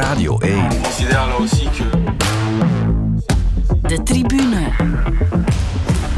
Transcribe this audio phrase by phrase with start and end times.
[0.00, 0.68] Radio 1.
[3.82, 4.72] De tribune.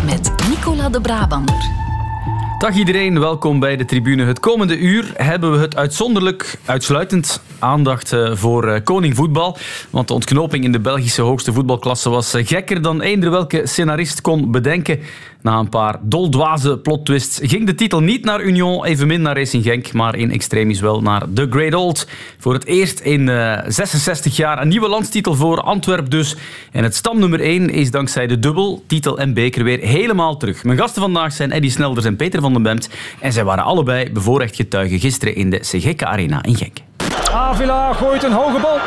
[0.05, 1.55] Met Nicola de Brabander.
[2.59, 4.25] Dag iedereen, welkom bij de tribune.
[4.25, 9.57] Het komende uur hebben we het uitzonderlijk, uitsluitend aandacht eh, voor eh, koning voetbal.
[9.91, 14.21] Want de ontknoping in de Belgische hoogste voetbalklasse was eh, gekker dan eender welke scenarist
[14.21, 14.99] kon bedenken.
[15.43, 19.93] Na een paar doldwaze plot-twists ging de titel niet naar Union, evenmin naar Racing Genk,
[19.93, 22.09] maar in extremis wel naar The Great Old.
[22.39, 23.27] Voor het eerst in
[23.67, 26.37] 66 jaar een nieuwe landstitel voor Antwerp dus.
[26.73, 30.65] En het stamnummer 1 is dankzij de dubbel, titel en beker weer helemaal terug.
[30.65, 32.89] Mijn gasten vandaag zijn Eddy Snelders en Peter van den Bemt.
[33.21, 36.92] En zij waren allebei bevoorrecht getuigen gisteren in de Segeka Arena in Genk.
[37.33, 38.79] Avila gooit een hoge bal.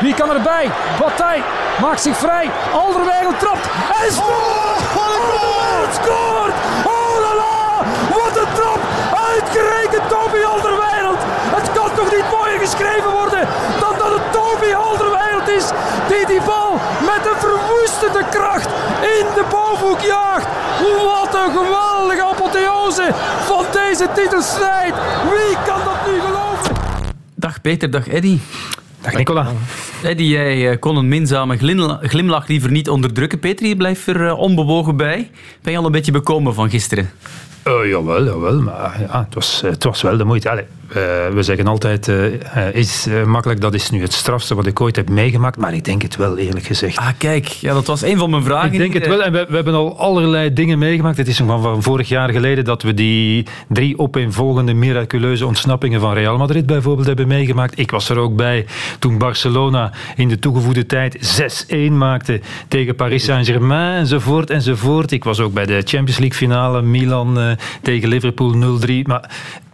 [0.00, 0.70] Wie kan erbij?
[0.98, 1.42] Bataille
[1.80, 2.50] maakt zich vrij.
[2.72, 3.66] Alderweireld trapt
[4.04, 4.80] en scoort!
[4.96, 6.54] Oh, het scoort!
[6.84, 7.84] Oh la la!
[8.10, 8.80] Wat een trap!
[9.32, 11.18] Uitgerekend Toby Alderweireld!
[11.56, 13.48] Het kan toch niet mooier geschreven worden
[13.80, 15.66] dan dat het Toby Alderweireld is
[16.08, 16.72] die die bal
[17.10, 18.68] met een verwoestende kracht
[19.18, 20.46] in de bovenhoek jaagt.
[21.10, 23.10] Wat een geweldige apotheose
[23.44, 24.94] van deze titelstrijd!
[25.30, 26.97] Wie kan dat nu geloven?
[27.38, 28.38] Dag Peter, dag Eddy.
[29.00, 29.52] Dag Nicola.
[30.02, 31.56] Eddy, jij eh, kon een minzame
[32.02, 33.38] glimlach liever niet onderdrukken.
[33.38, 35.30] Peter, je blijft er eh, onbewogen bij.
[35.62, 37.10] Ben je al een beetje bekomen van gisteren?
[37.64, 40.66] Uh, jawel, jawel, maar ja, het, was, het was wel de moeite.
[40.88, 42.24] We zeggen altijd, uh,
[42.72, 46.02] is makkelijk, dat is nu het strafste wat ik ooit heb meegemaakt, maar ik denk
[46.02, 46.96] het wel, eerlijk gezegd.
[46.96, 48.72] Ah, kijk, ja, dat was een van mijn vragen.
[48.72, 51.16] Ik denk het wel, en we, we, hebben al allerlei dingen meegemaakt.
[51.16, 56.12] Het is nog van vorig jaar geleden dat we die drie opeenvolgende miraculeuze ontsnappingen van
[56.12, 57.78] Real Madrid bijvoorbeeld hebben meegemaakt.
[57.78, 58.66] Ik was er ook bij
[58.98, 61.42] toen Barcelona in de toegevoegde tijd
[61.74, 65.12] 6-1 maakte tegen Paris Saint-Germain enzovoort enzovoort.
[65.12, 69.02] Ik was ook bij de Champions League finale Milan tegen Liverpool 0-3.
[69.02, 69.30] Maar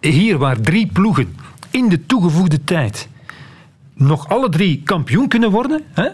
[0.09, 1.37] hier waar drie ploegen
[1.71, 3.09] in de toegevoegde tijd
[3.95, 5.83] nog alle drie kampioen kunnen worden.
[5.93, 6.09] Hè?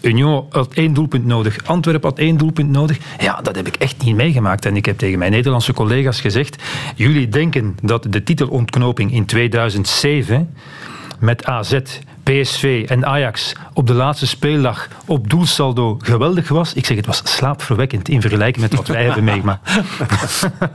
[0.00, 2.98] Union had één doelpunt nodig, Antwerpen had één doelpunt nodig.
[3.20, 4.64] Ja, dat heb ik echt niet meegemaakt.
[4.64, 6.62] En ik heb tegen mijn Nederlandse collega's gezegd:
[6.96, 10.54] jullie denken dat de titelontknoping in 2007
[11.18, 11.78] met AZ
[12.28, 16.74] PSV en Ajax op de laatste speeldag op doelsaldo geweldig was.
[16.74, 19.70] Ik zeg, het was slaapverwekkend in vergelijking met wat wij hebben meegemaakt.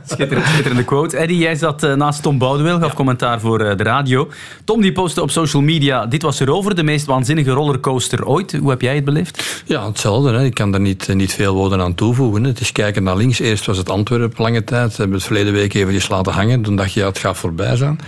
[0.06, 1.16] Schitterend, schitterende quote.
[1.16, 4.30] Eddie, jij zat eh, naast Tom Boudewil, gaf commentaar voor eh, de radio.
[4.64, 8.52] Tom die postte op social media, dit was erover, de meest waanzinnige rollercoaster ooit.
[8.52, 9.62] Hoe heb jij het beleefd?
[9.66, 10.32] Ja, hetzelfde.
[10.32, 10.44] Hè.
[10.44, 12.44] Ik kan daar niet, niet veel woorden aan toevoegen.
[12.44, 13.38] Het is kijken naar links.
[13.38, 14.90] Eerst was het Antwerpen lange tijd.
[14.90, 16.62] We hebben het verleden week even laten hangen.
[16.62, 17.98] Toen dacht je, ja, het gaat voorbij zijn.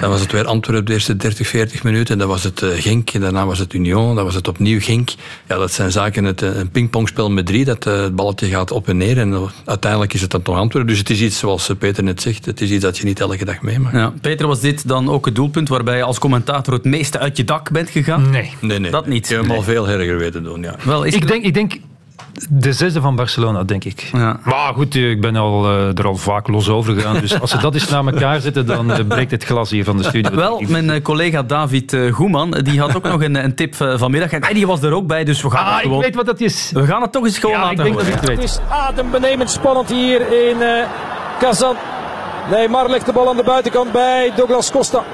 [0.00, 2.18] Dan was het weer Antwerpen de eerste 30, 40 minuten.
[2.18, 3.10] Dan was het uh, Genk.
[3.10, 4.14] En daarna was het Union.
[4.14, 5.10] Dan was het opnieuw Genk.
[5.48, 6.24] Ja, dat zijn zaken.
[6.24, 7.64] Het, eh, een pingpongspel met drie.
[7.64, 9.18] Dat uh, het balletje gaat op en neer.
[9.18, 10.90] En uiteindelijk is het dan toch Antwerpen.
[10.90, 12.46] Dus het is iets zoals Peter net zegt.
[12.46, 13.96] Het is iets dat je niet elke dag meemaakt.
[13.96, 17.36] Ja, Peter, was dit dan ook het doelpunt waarbij je als commentator het meeste uit
[17.36, 18.30] je dak bent gegaan?
[18.30, 18.52] Nee.
[18.60, 18.90] Nee, nee.
[18.90, 19.28] Dat niet.
[19.28, 20.76] Je hebt hem al veel erger weten doen, ja.
[20.84, 21.72] Wel, is ik, denk, ik denk
[22.48, 24.08] de zesde van Barcelona, denk ik.
[24.12, 24.40] Ja.
[24.44, 27.20] Maar goed, ik ben al, uh, er al vaak los over gegaan.
[27.20, 29.96] Dus als ze dat eens naar elkaar zetten, dan uh, breekt het glas hier van
[29.96, 30.34] de studio.
[30.34, 34.30] Wel, mijn uh, collega David Goeman, die had ook nog een, een tip vanmiddag.
[34.30, 35.98] En die was er ook bij, dus we gaan ah, het gewoon...
[35.98, 36.70] ik weet wat dat is.
[36.74, 38.36] We gaan het toch eens gewoon ja, laten ik denk dat ik het weet.
[38.36, 40.56] Het is adembenemend spannend hier in
[41.38, 41.76] Kazan.
[42.50, 45.04] Neymar legt de bal aan de buitenkant bij Douglas Costa.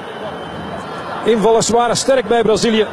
[1.25, 2.87] Invallers waren sterk bij Brazilië.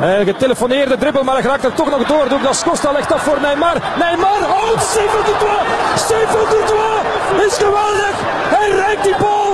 [0.00, 2.28] Een getelefoneerde dribbel, maar hij raakt er toch nog door.
[2.28, 3.76] Douglas Costa legt af voor Neymar.
[3.98, 5.66] Neymar, oh, Steven Dutois!
[5.94, 8.14] Steven Dutois is geweldig!
[8.54, 9.52] Hij rijdt die bal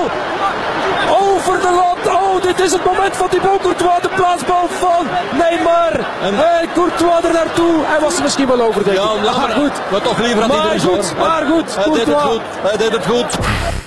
[1.20, 2.14] over de lat.
[2.14, 5.06] Oh, dit is het moment van Thibaut Courtois, de plaatsbal van
[5.38, 5.92] Neymar.
[6.22, 7.74] En hey, Courtois er naartoe.
[7.84, 9.02] Hij was er misschien wel over, denk ik.
[9.02, 9.72] Ja, maar goed.
[9.90, 12.40] Maar toch liever aan maar goed, maar goed, Hij deed het goed.
[12.62, 13.38] Hij deed het goed.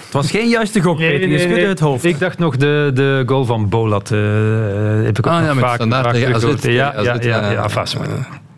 [0.09, 1.29] Het was geen juiste gok, Peter.
[1.29, 2.03] Je schudde het hoofd.
[2.03, 4.11] Ik dacht nog de, de goal van Bolat.
[4.11, 4.19] Uh,
[5.03, 7.69] heb ik ook ah, nog ja, met vaak, standaard vaak tegen Ja, ja, ja, ja,
[7.69, 8.07] vast, maar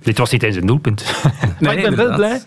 [0.01, 1.05] Dit was niet eens een doelpunt.
[1.59, 2.41] maar ik ben wel blij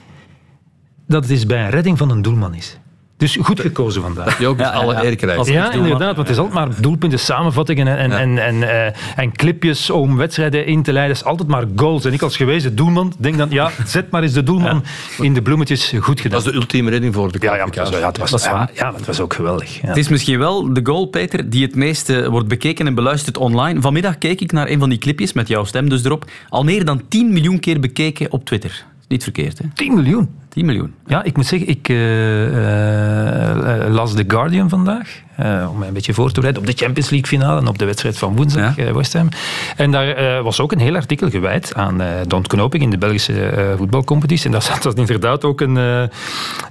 [1.06, 2.78] dat het eens bij een redding van een doelman is.
[3.24, 4.36] Dus goed gekozen vandaag.
[4.38, 5.06] Die ook Ja, alle ja, ja.
[5.06, 5.46] eer krijgt.
[5.46, 8.18] Ja, inderdaad, want het is altijd maar doelpunten, samenvattingen en, en, Ja.
[8.18, 11.16] en, en, eh, en clipjes om wedstrijden in te leiden.
[11.16, 12.04] Het is altijd maar goals.
[12.04, 14.82] En ik als gewezen doelman denk dan, ja, zet maar eens de doelman
[15.18, 15.92] in de bloemetjes.
[16.00, 16.38] Goed gedaan.
[16.38, 18.30] Dat is de ultieme redding voor de ja, ja, maar het was, ja, het was,
[18.30, 18.70] Dat is ja, waar.
[18.74, 19.80] ja, maar het was ook geweldig.
[19.80, 19.88] Ja.
[19.88, 23.80] Het is misschien wel de goal, Peter, die het meeste wordt bekeken en beluisterd online.
[23.80, 26.24] Vanmiddag keek ik naar een van die clipjes, met jouw stem dus erop.
[26.48, 28.84] Al meer dan 10 miljoen keer bekeken op Twitter.
[29.08, 29.64] Niet verkeerd, hè?
[29.74, 30.28] 10 miljoen.
[30.54, 30.94] 10 miljoen.
[31.06, 35.22] Ja, ik moet zeggen, ik uh, uh, las The Guardian vandaag.
[35.40, 37.78] Uh, om mij een beetje voor te bereiden op de Champions League finale en op
[37.78, 38.92] de wedstrijd van woensdag ja.
[38.92, 39.28] West Ham.
[39.76, 44.46] En daar was ook een heel artikel gewijd aan de ontknoping in de Belgische voetbalcompetitie.
[44.46, 45.76] En daar zat dat inderdaad ook een,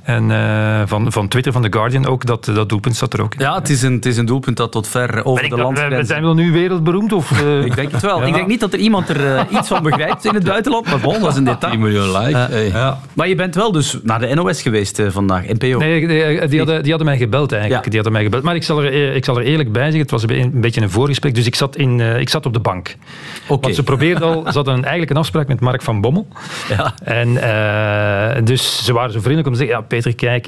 [0.03, 3.39] een van, van Twitter, van The Guardian, ook dat, dat doelpunt zat er ook in.
[3.39, 6.03] Ja, het is een, het is een doelpunt dat tot ver over de land We
[6.03, 7.13] zijn wel nu wereldberoemd?
[7.13, 8.19] Of, ik denk het wel.
[8.19, 8.25] Ja.
[8.25, 11.19] Ik denk niet dat er iemand er iets van begrijpt in het buitenland, maar bon,
[11.19, 11.71] dat is een detail.
[11.71, 12.38] 10 miljoen like.
[12.38, 12.68] Hey.
[12.68, 13.00] Ja.
[13.13, 15.77] Maar je bent wel dus naar de NOS geweest uh, vandaag, NPO.
[15.77, 17.83] Nee, die, die, hadden, die hadden mij gebeld eigenlijk.
[17.83, 17.89] Ja.
[17.89, 18.43] Die hadden mij gebeld.
[18.43, 20.89] Maar ik zal, er, ik zal er eerlijk bij zeggen, het was een, beetje een
[20.89, 22.95] voorgesprek, dus ik zat, in, uh, ik zat op de bank.
[23.43, 23.57] Okay.
[23.61, 26.27] Want ze probeerden al, ze hadden eigenlijk een afspraak met Mark van Bommel.
[26.69, 26.93] Ja.
[27.03, 30.45] En uh, dus ze waren zo vriendelijk om te zeggen, ja Peter, kijk,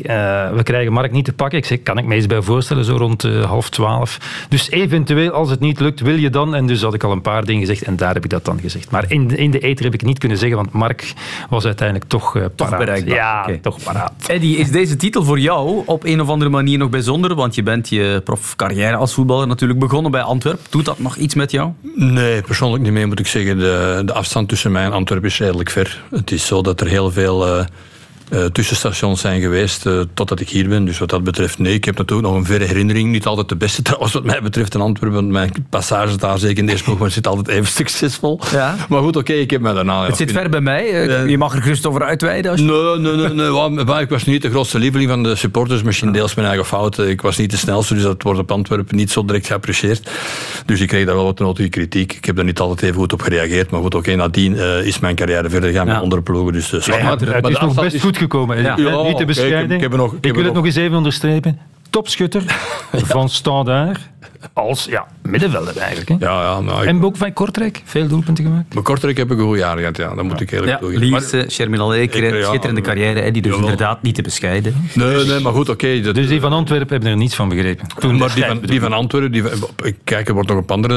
[0.56, 1.58] we krijgen Mark niet te pakken.
[1.58, 4.20] Ik zeg, kan ik me eens bij voorstellen, zo rond half twaalf.
[4.50, 6.56] Dus eventueel, als het niet lukt, wil je dan?
[6.56, 8.60] En dus had ik al een paar dingen gezegd en daar heb ik dat dan
[8.60, 8.92] gezegd.
[8.92, 11.14] Maar in, in de eter heb ik het niet kunnen zeggen, want Mark
[11.50, 13.15] was uiteindelijk toch, uh, toch bereikbaar.
[13.16, 13.58] Ja, okay.
[13.58, 14.14] toch paraat.
[14.28, 17.36] Eddie, is deze titel voor jou op een of andere manier nog bijzonder?
[17.36, 20.66] Want je bent je profcarrière als voetballer natuurlijk begonnen bij Antwerpen.
[20.70, 21.72] Doet dat nog iets met jou?
[21.96, 23.58] Nee, persoonlijk niet meer moet ik zeggen.
[23.58, 26.04] De, de afstand tussen mij en Antwerpen is redelijk ver.
[26.10, 27.48] Het is zo dat er heel veel...
[27.48, 27.66] Uh,
[28.34, 30.86] uh, tussenstations zijn geweest uh, totdat ik hier ben.
[30.86, 31.74] Dus wat dat betreft, nee.
[31.74, 33.12] Ik heb natuurlijk nog een verre herinnering.
[33.12, 35.20] Niet altijd de beste trouwens, wat mij betreft in Antwerpen.
[35.20, 38.40] Want mijn passage daar, zeker in deze ploeg, maar zit altijd even succesvol.
[38.52, 38.76] Ja.
[38.90, 40.06] Maar goed, oké, okay, ik heb mij daarna...
[40.06, 41.08] Het zit ver bij mij.
[41.08, 42.52] Uh, je mag er gerust over uitweiden.
[42.52, 42.66] Als je...
[42.66, 43.74] Nee, nee, nee.
[43.74, 45.84] nee maar ik was niet de grootste lieveling van de supporters.
[45.84, 46.98] Misschien deels mijn eigen fout.
[46.98, 50.10] Ik was niet de snelste, dus dat wordt op Antwerpen niet zo direct geapprecieerd.
[50.66, 52.14] Dus ik kreeg daar wel wat nodige kritiek.
[52.14, 53.70] Ik heb daar niet altijd even goed op gereageerd.
[53.70, 55.94] Maar goed, oké, okay, nadien is mijn carrière verder gegaan ja.
[55.94, 56.54] met andere ploegen.
[56.54, 58.62] Dus, ja, maar, maar, het is nog best goed gekomen.
[58.62, 58.78] Ja.
[58.78, 59.64] Ja, niet te bescheiden.
[59.64, 61.60] ik, ik, heb nog, ik, ik wil het nog eens even onderstrepen.
[61.90, 62.44] Topschutter
[63.14, 64.00] van Standaard
[64.54, 66.10] als ja, middenvelder eigenlijk.
[66.10, 66.16] Hè?
[66.20, 66.88] Ja, ja, nou, ik...
[66.88, 68.74] En ook van Kortrijk, veel doelpunten gemaakt.
[68.74, 70.16] Maar Kortrijk heb ik een goed jaar gehad, ja.
[70.16, 71.06] dat moet ik eerlijk ja, toegeven.
[71.06, 73.70] Liefste, Shermin Eker, ja, schitterende carrière, hè, die dus jawel.
[73.70, 74.90] inderdaad niet te bescheiden.
[74.94, 75.86] Nee, nee, maar goed, oké.
[75.86, 77.88] Okay, dus die van Antwerpen hebben er niets van begrepen.
[78.00, 79.44] Toen maar die van, die van Antwerpen, die,
[79.84, 80.94] ik kijk, er wordt nog op andere,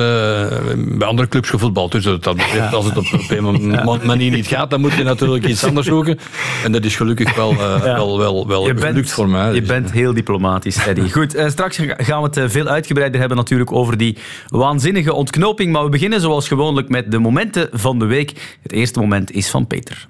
[0.76, 1.92] bij andere clubs gevoetbald.
[1.92, 5.46] Dus dat, betreft, als het op, op een manier niet gaat, dan moet je natuurlijk
[5.46, 6.18] iets anders zoeken.
[6.64, 9.54] En dat is gelukkig wel, uh, wel, wel, wel je gelukt bent, voor mij.
[9.54, 9.68] Je dus.
[9.68, 11.12] bent heel diplomatisch, Eddie.
[11.12, 15.72] Goed, uh, straks gaan we het veel uitgebreider hebben natuurlijk over die waanzinnige ontknoping.
[15.72, 18.58] Maar we beginnen zoals gewoonlijk met de momenten van de week.
[18.62, 20.06] Het eerste moment is van Peter.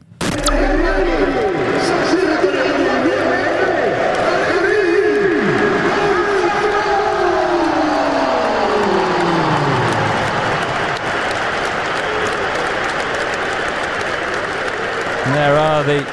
[15.34, 16.04] There are the,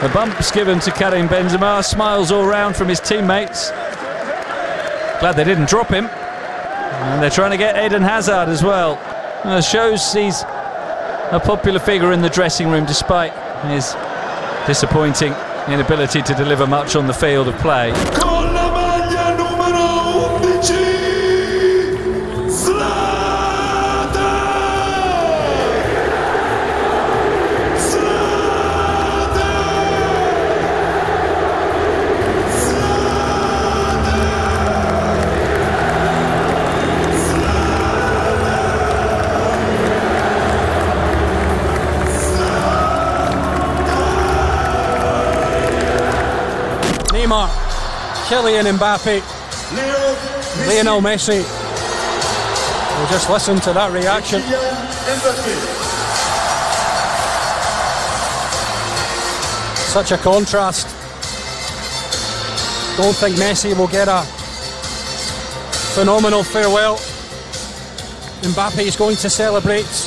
[0.00, 1.82] the bumps given to Karim Benzema.
[1.82, 3.72] Smiles all round from his teammates.
[5.20, 6.08] Glad they didn't drop him.
[6.90, 8.98] And they're trying to get Eden Hazard as well.
[9.44, 13.32] Uh, shows he's a popular figure in the dressing room despite
[13.66, 13.94] his
[14.66, 15.32] disappointing
[15.68, 17.92] inability to deliver much on the field of play.
[48.30, 49.20] Kylian Mbappe,
[50.68, 51.42] Lionel Messi.
[52.96, 54.40] We'll just listen to that reaction.
[59.90, 60.86] Such a contrast.
[62.96, 64.22] Don't think Messi will get a
[65.96, 66.98] phenomenal farewell.
[68.42, 69.99] Mbappe is going to celebrate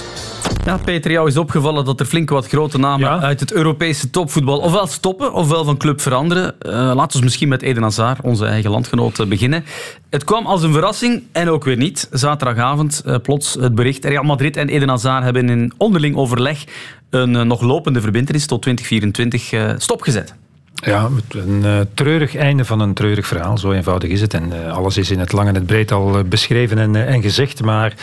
[0.66, 3.20] Ja, Peter, jou is opgevallen dat er flink wat grote namen ja.
[3.20, 6.56] uit het Europese topvoetbal ofwel stoppen ofwel van club veranderen.
[6.62, 9.64] Uh, laten we misschien met Eden Hazard, onze eigen landgenoot, beginnen.
[10.10, 12.08] Het kwam als een verrassing en ook weer niet.
[12.12, 14.06] Zaterdagavond uh, plots het bericht.
[14.06, 16.64] Real Madrid en Eden Hazard hebben in onderling overleg
[17.10, 20.36] een uh, nog lopende verbintenis tot 2024 stopgezet.
[20.74, 23.58] Ja, een uh, treurig einde van een treurig verhaal.
[23.58, 24.34] Zo eenvoudig is het.
[24.34, 27.22] En uh, alles is in het lang en het breed al uh, beschreven en, en
[27.22, 27.64] gezegd.
[27.64, 27.94] Maar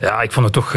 [0.00, 0.72] ja, ik vond het toch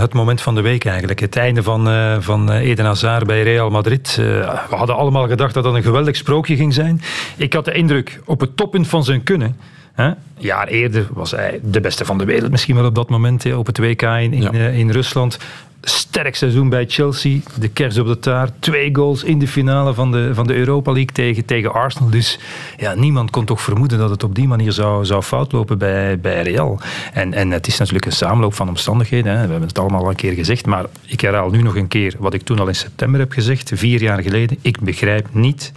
[0.00, 1.20] het moment van de week eigenlijk.
[1.20, 1.88] Het einde van,
[2.22, 4.14] van Eden Hazard bij Real Madrid.
[4.16, 7.00] we hadden allemaal gedacht dat dat een geweldig sprookje ging zijn.
[7.36, 9.56] Ik had de indruk, op het toppunt van zijn kunnen
[9.94, 10.06] Hè?
[10.06, 13.42] Een jaar eerder was hij de beste van de wereld misschien wel op dat moment
[13.42, 14.50] hè, op het WK in, in, Ja.
[14.52, 15.38] eh, in Rusland.
[15.86, 17.38] Sterk seizoen bij Chelsea.
[17.58, 18.52] De kers op de taart.
[18.58, 22.10] Twee goals in de finale van de, van de Europa League tegen, tegen Arsenal.
[22.10, 22.38] Dus
[22.76, 26.42] ja, niemand kon toch vermoeden dat het op die manier zou, zou foutlopen bij, bij
[26.42, 26.80] Real.
[27.12, 29.32] En, en het is natuurlijk een samenloop van omstandigheden.
[29.32, 29.44] Hè.
[29.44, 30.66] We hebben het allemaal al een keer gezegd.
[30.66, 33.70] Maar ik herhaal nu nog een keer wat ik toen al in september heb gezegd.
[33.74, 34.58] Vier jaar geleden.
[34.60, 35.72] Ik begrijp niet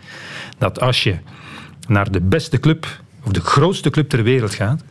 [0.57, 1.15] dat als je
[1.88, 2.88] naar de beste club,
[3.27, 4.84] of de grootste club ter wereld gaat,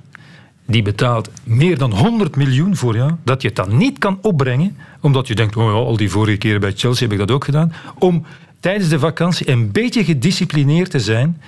[0.66, 4.76] die betaalt meer dan 100 miljoen voor jou, dat je het dan niet kan opbrengen,
[5.00, 7.45] omdat je denkt, oh ja, al die vorige keren bij Chelsea heb ik dat ook
[7.45, 8.25] gedaan, om
[8.61, 11.40] tijdens de vakantie een beetje gedisciplineerd te zijn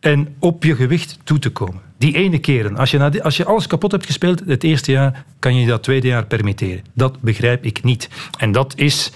[0.00, 1.80] en op je gewicht toe te komen.
[1.98, 2.76] Die ene keren.
[2.76, 6.06] Als je, als je alles kapot hebt gespeeld het eerste jaar, kan je dat tweede
[6.06, 6.84] jaar permitteren.
[6.94, 8.08] Dat begrijp ik niet.
[8.38, 9.10] En dat is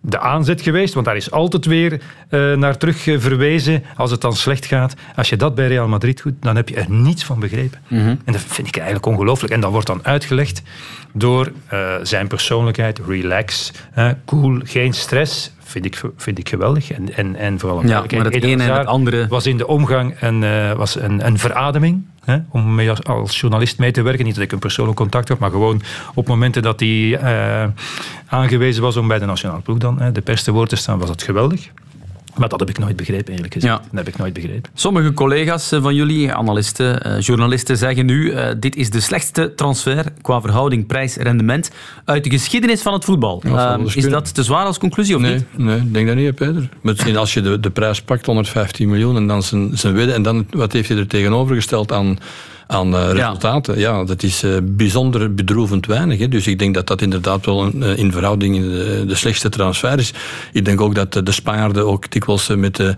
[0.00, 4.20] de aanzet geweest, want daar is altijd weer eh, naar terug eh, verwezen als het
[4.20, 4.94] dan slecht gaat.
[5.16, 7.78] Als je dat bij Real Madrid doet, dan heb je er niets van begrepen.
[8.24, 9.52] En dat vind ik eigenlijk ongelooflijk.
[9.52, 10.62] En dat wordt dan uitgelegd
[11.12, 13.72] door eh, zijn persoonlijkheid, relax,
[14.26, 15.52] cool, geen stress.
[15.58, 16.90] Vind ik, vind ik geweldig.
[16.92, 20.14] En, en, en vooral Ja, maar het ene en het andere- was in de omgang
[20.20, 22.04] een, was een, een verademing.
[22.28, 24.24] Hè, om als, journalist mee te werken.
[24.24, 25.82] Niet dat ik een persoonlijk contact heb, maar gewoon
[26.14, 27.68] op momenten dat hij eh,
[28.26, 30.98] aangewezen was om bij de nationale ploeg dan hè, de pers te woord te staan,
[30.98, 31.70] was dat geweldig.
[32.36, 33.72] Maar dat heb ik nooit begrepen, eerlijk gezegd.
[33.72, 33.78] Ja.
[33.78, 34.70] Dat heb ik nooit begrepen.
[34.74, 39.54] Sommige collega's eh, van jullie, analisten, eh, journalisten, zeggen nu: eh, dit is de slechtste
[39.54, 41.70] transfer qua verhouding prijs-rendement
[42.04, 43.42] uit de geschiedenis van het voetbal.
[43.46, 45.44] Ja, is dat te zwaar als conclusie of Nee, niet?
[45.56, 46.68] nee, ik denk dat niet, hè, Peter.
[46.80, 50.22] Misschien als je de, de prijs pakt, 115 miljoen, en dan zijn, zijn wedden, en
[50.22, 52.18] dan wat heeft hij er tegenovergesteld aan,
[52.68, 53.78] aan eh, resultaten?
[53.78, 54.04] Ja.
[54.04, 56.18] dat is eh, bijzonder bedroevend weinig.
[56.18, 56.28] Hè.
[56.28, 59.98] Dus ik denk dat dat inderdaad wel een, eh, in verhouding de, de slechtste transfer
[59.98, 60.12] is.
[60.52, 62.94] Ik denk ook dat de Spanjaarden ook dikwijls met de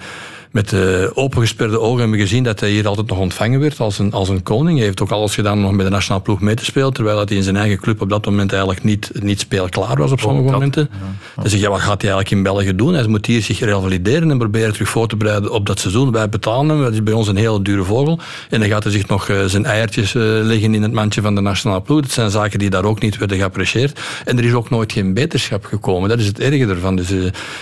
[0.51, 0.75] met
[1.15, 4.43] opengesperde ogen hebben gezien dat hij hier altijd nog ontvangen werd als een, als een
[4.43, 4.77] koning.
[4.77, 7.25] Hij heeft ook alles gedaan om nog met de nationale ploeg mee te spelen, terwijl
[7.25, 10.45] hij in zijn eigen club op dat moment eigenlijk niet, niet speelklaar was op sommige
[10.45, 10.91] dat, momenten.
[11.37, 12.95] Dan zeg je, wat gaat hij eigenlijk in België doen?
[12.95, 16.13] Hij moet hier zich revalideren en proberen terug voor te bereiden op dat seizoen.
[16.13, 18.19] Wij betalen hem, dat is bij ons een hele dure vogel.
[18.51, 21.35] En dan gaat hij zich nog eh, zijn eiertjes eh, leggen in het mandje van
[21.35, 22.01] de nationale ploeg.
[22.01, 24.01] Dat zijn zaken die daar ook niet werden geapprecieerd.
[24.25, 26.09] En er is ook nooit geen beterschap gekomen.
[26.09, 26.97] Dat is het erge ervan.
[26.97, 27.19] Dus eh,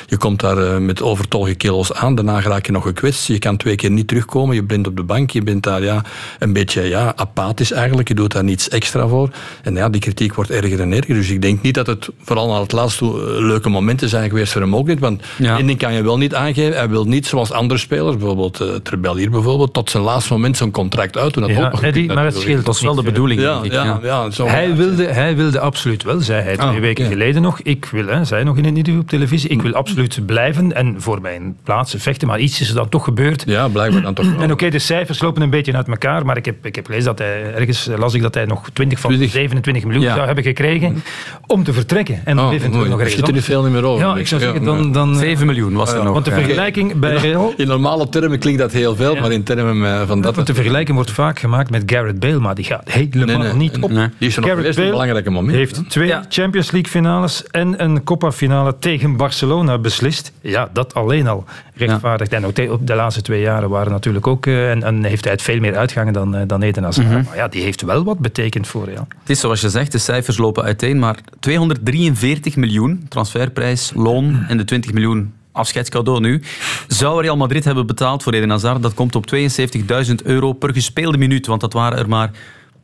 [0.06, 3.26] je komt daar met overtollige kilo's aan, daarna raak je nog gekwetst.
[3.26, 6.02] Je kan twee keer niet terugkomen, je bent op de bank, je bent daar ja,
[6.38, 8.08] een beetje ja, apathisch eigenlijk.
[8.08, 9.30] Je doet daar niets extra voor.
[9.62, 11.14] En ja, die kritiek wordt erger en erger.
[11.14, 14.28] Dus ik denk niet dat het vooral naar het laatste toe, eh, leuke momenten zijn
[14.28, 14.98] geweest voor hem ook niet.
[14.98, 15.56] Want Ja.
[15.56, 16.76] één ding kan je wel niet aangeven.
[16.76, 20.56] Hij wil niet zoals andere spelers, bijvoorbeeld uh, Trebel hier bijvoorbeeld, tot zijn laatste moment
[20.56, 21.46] zijn contract uit doen.
[21.46, 23.72] Ja, ook nog Eddie, maar het scheelt Dat is wel de bedoeling, Ja, ik.
[23.72, 24.30] ja, ja.
[24.30, 27.12] zo Hij wilde, hij wilde absoluut wel, zei hij twee Ah, weken oké.
[27.12, 27.60] geleden nog.
[27.62, 30.94] Ik wil, hè, zei nog in een interview op televisie, ik wil absoluut blijven en
[30.98, 32.28] voor mijn plaats vechten.
[32.28, 33.42] Maar iets is er dan toch gebeurd.
[33.46, 34.40] Ja, blijkbaar dan toch wel.
[34.40, 37.06] En oké, de cijfers lopen een beetje uit elkaar, maar ik heb, ik heb gelezen
[37.06, 39.30] dat hij, ergens las ik dat hij nog 20 van 20.
[39.32, 40.14] 27 miljoen Ja.
[40.14, 41.02] zou hebben gekregen
[41.46, 42.20] om te vertrekken.
[42.24, 43.44] En Oh, eventueel nog Er ergens zit er anders.
[43.46, 44.06] veel niet meer over.
[44.06, 44.92] Ja, ik zou zeggen, dan...
[44.92, 46.12] dan 7 miljoen was er nog.
[46.12, 46.36] want de ja.
[46.36, 47.52] vergelijking bij Real...
[47.56, 49.20] In normale termen klinkt dat heel veel, Ja.
[49.20, 50.34] maar in termen eh, van dat...
[50.34, 53.52] Want de vergelijking wordt vaak gemaakt met Gareth Bale, maar die gaat helemaal Nee, nee,
[53.52, 53.90] niet nee, op.
[53.90, 54.06] nee.
[54.18, 55.58] Die is er nog Bale belangrijke momenten.
[55.58, 56.24] heeft twee Ja.
[56.28, 60.32] Champions League finales en een Copa finale tegen Barcelona beslist.
[60.40, 61.44] Ja, dat alleen al
[61.78, 62.32] rechtvaardigt.
[62.32, 64.46] En ook de, op de laatste twee jaren waren natuurlijk ook...
[64.46, 67.08] eh, en, en heeft hij het veel meer uitgangen dan, eh, dan Eden Hazard.
[67.10, 69.06] Maar ja, die heeft wel wat betekend voor Real.
[69.20, 74.56] Het is zoals je zegt, de cijfers lopen uiteen, maar 243 miljoen transferprijs, loon en
[74.56, 76.42] de 20 miljoen afscheidscadeau nu,
[76.86, 78.82] zou Real Madrid hebben betaald voor Eden Hazard.
[78.82, 82.30] Dat komt op 72.000 euro per gespeelde minuut, want dat waren er maar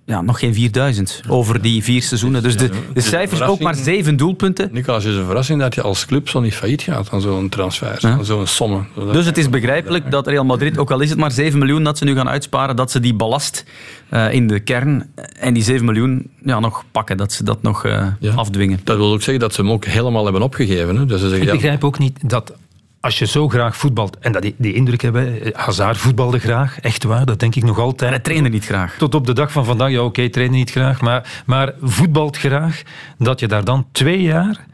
[0.06, 2.42] ja, nog geen 4000 over die vier seizoenen.
[2.42, 4.68] Dus de, de cijfers ook maar zeven doelpunten.
[4.72, 7.48] Nicolas, het is een verrassing dat je als club zo niet failliet gaat aan zo'n
[7.48, 8.10] transfer, Ja.
[8.10, 8.86] aan zo'n sommen.
[9.12, 11.98] Dus het is begrijpelijk dat Real Madrid, ook al is het maar 7 miljoen dat
[11.98, 13.64] ze nu gaan uitsparen, dat ze die ballast
[14.08, 17.84] eh, in de kern en die 7 miljoen ja, nog pakken, dat ze dat nog
[17.84, 18.32] eh, Ja.
[18.34, 18.80] afdwingen.
[18.84, 20.96] Dat wil ook zeggen dat ze hem ook helemaal hebben opgegeven.
[20.96, 21.06] Hè?
[21.06, 22.52] Dus ze zeggen, Ik ja, begrijp ook niet dat
[23.04, 26.80] als je zo graag voetbalt, en dat die, die indruk hebben, eh, Hazard voetbalde graag,
[26.80, 28.10] echt waar, dat denk ik nog altijd.
[28.10, 28.96] En hij trainde niet graag.
[28.96, 32.82] Tot op de dag van vandaag, ja oké, trainen niet graag, maar, maar voetbalt graag,
[33.18, 34.66] dat je daar dan twee jaar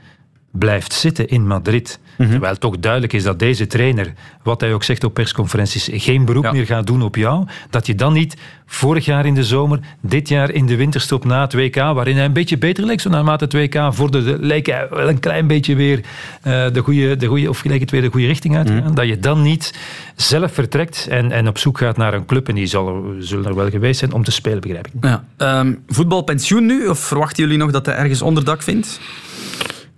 [0.51, 2.01] blijft zitten in Madrid.
[2.21, 2.31] Mhm.
[2.31, 4.13] Terwijl toch duidelijk is dat deze trainer,
[4.43, 6.53] wat hij ook zegt op persconferenties, geen beroep Ja.
[6.53, 7.47] meer gaat doen op jou.
[7.71, 8.37] Dat je dan niet
[8.67, 12.25] vorig jaar in de zomer, dit jaar in de winterstop na het WK, waarin hij
[12.25, 15.75] een beetje beter leek, zo naarmate het WK vorderde, leek hij wel een klein beetje
[15.75, 16.01] weer
[16.43, 18.95] eh, de goede, de goede, of leek het weer de goede richting uit gaan.
[18.95, 19.75] Dat je dan niet
[20.17, 23.55] zelf vertrekt en, en op zoek gaat naar een club, en die zal, zullen er
[23.55, 24.93] wel geweest zijn, om te spelen, begrijp ik.
[25.01, 25.25] Ja.
[25.37, 26.87] Ehm, voetbalpensioen nu?
[26.87, 29.01] Of verwachten jullie nog dat hij ergens onderdak vindt?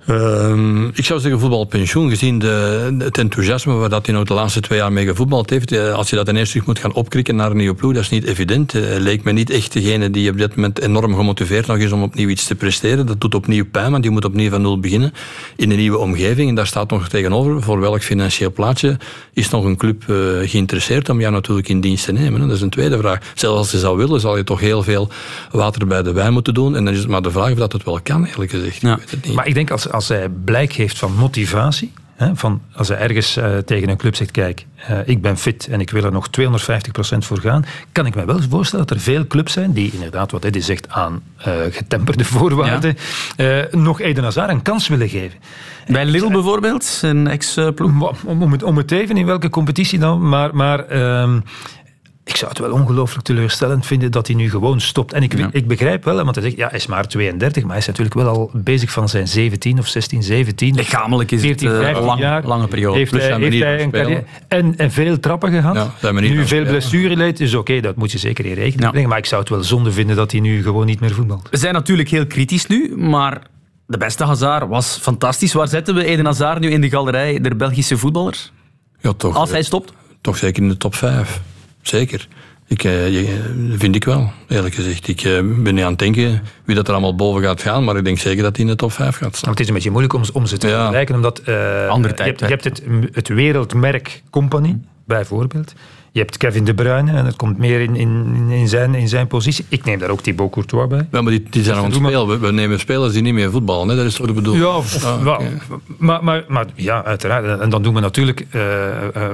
[0.06, 4.60] Ehm, ik zou zeggen voetbalpensioen, gezien de, het enthousiasme waar dat hij nou de laatste
[4.60, 5.72] twee jaar mee gevoetbald heeft.
[5.72, 8.08] Eh, Als je dat ineens terug moet gaan opkrikken naar een nieuwe ploeg, dat is
[8.08, 8.74] niet evident.
[8.74, 12.02] Eh, leek me niet echt degene die op dit moment enorm gemotiveerd nog is om
[12.02, 13.06] opnieuw iets te presteren.
[13.06, 15.12] Dat doet opnieuw pijn, want die moet opnieuw van nul beginnen
[15.56, 16.48] in een nieuwe omgeving.
[16.48, 18.96] En daar staat nog tegenover, voor welk financieel plaatje
[19.32, 20.16] is nog een club eh,
[20.50, 22.40] geïnteresseerd om jou natuurlijk in dienst te nemen.
[22.40, 22.46] hè?
[22.46, 23.18] Dat is een tweede vraag.
[23.34, 25.08] Zelfs als je zou willen, zal je toch heel veel
[25.50, 26.76] water bij de wijn moeten doen.
[26.76, 28.80] En dan is het maar de vraag of dat het wel kan, eerlijk gezegd.
[28.80, 28.92] Ja.
[28.92, 29.34] Ik weet het niet.
[29.34, 33.36] Maar ik denk als, als hij blijk heeft van motivatie, hè, van als hij ergens
[33.36, 36.28] eh, tegen een club zegt, kijk, eh, ik ben fit en ik wil er nog
[36.28, 40.30] 250% voor gaan, kan ik me wel voorstellen dat er veel clubs zijn die inderdaad,
[40.30, 42.96] wat Eddie zegt, aan eh, getemperde voorwaarden,
[43.70, 45.38] nog Eden Hazard een kans willen geven.
[45.86, 47.90] Bij Lille bijvoorbeeld, een ex-ploeg.
[47.90, 51.40] Om, om, om het, om het even in welke competitie dan, maar, maar ehm,
[52.24, 55.12] ik zou het wel ongelooflijk teleurstellend vinden dat hij nu gewoon stopt.
[55.12, 55.48] En ik, Ja.
[55.52, 57.86] ik begrijp wel, hè, want hij zegt, ja, hij is maar 32, maar hij is
[57.86, 60.74] natuurlijk wel al bezig van zijn 17 of 16, 17.
[60.74, 62.44] Lichamelijk is 14, het eh, 15 lang, jaar.
[62.46, 62.96] lange periode.
[62.98, 65.74] Heeft Plus hij, heeft hij een carrière en, en veel trappen gehad.
[66.00, 66.66] Ja, nu veel spelen.
[66.66, 68.90] blessureleed, dus oké, dat moet je zeker in rekening Ja.
[68.90, 69.08] brengen.
[69.08, 71.48] Maar ik zou het wel zonde vinden dat hij nu gewoon niet meer voetbalt.
[71.50, 73.42] We zijn natuurlijk heel kritisch nu, maar
[73.86, 75.52] de beste Hazard was fantastisch.
[75.52, 78.52] Waar zetten we Eden Hazard nu in de galerij der Belgische voetballers?
[79.00, 79.92] Ja, toch, Als hij stopt?
[80.20, 81.40] toch zeker in de top 5.
[81.82, 82.28] Zeker.
[82.66, 85.08] Ik, eh, je- vind ik wel, eerlijk gezegd.
[85.08, 87.96] Ik eh, ben niet aan het denken wie dat er allemaal boven gaat gaan, maar
[87.96, 89.44] ik denk zeker dat hij in de top 5 gaat staan.
[89.44, 90.76] Want het is een beetje moeilijk om, om ze te Ja.
[90.80, 95.72] vergelijken, omdat eh, Andere je hebt, je tijd, hebt het, het wereldmerk Company, bijvoorbeeld.
[96.14, 99.26] Je hebt Kevin De Bruyne en dat komt meer in, in, in, zijn, in zijn
[99.26, 99.64] positie.
[99.68, 101.06] Ik neem daar ook Thibaut Courtois bij.
[101.12, 102.26] Ja, maar die, die zijn aan het spelen.
[102.26, 103.88] We, we nemen spelers die niet meer voetballen.
[103.88, 103.96] Hè?
[103.96, 104.64] Dat is toch de bedoeling?
[104.64, 105.40] Ja, of- Ah,
[105.98, 107.60] maar, maar, maar ja, uiteraard.
[107.60, 108.62] En dan doen we natuurlijk eh,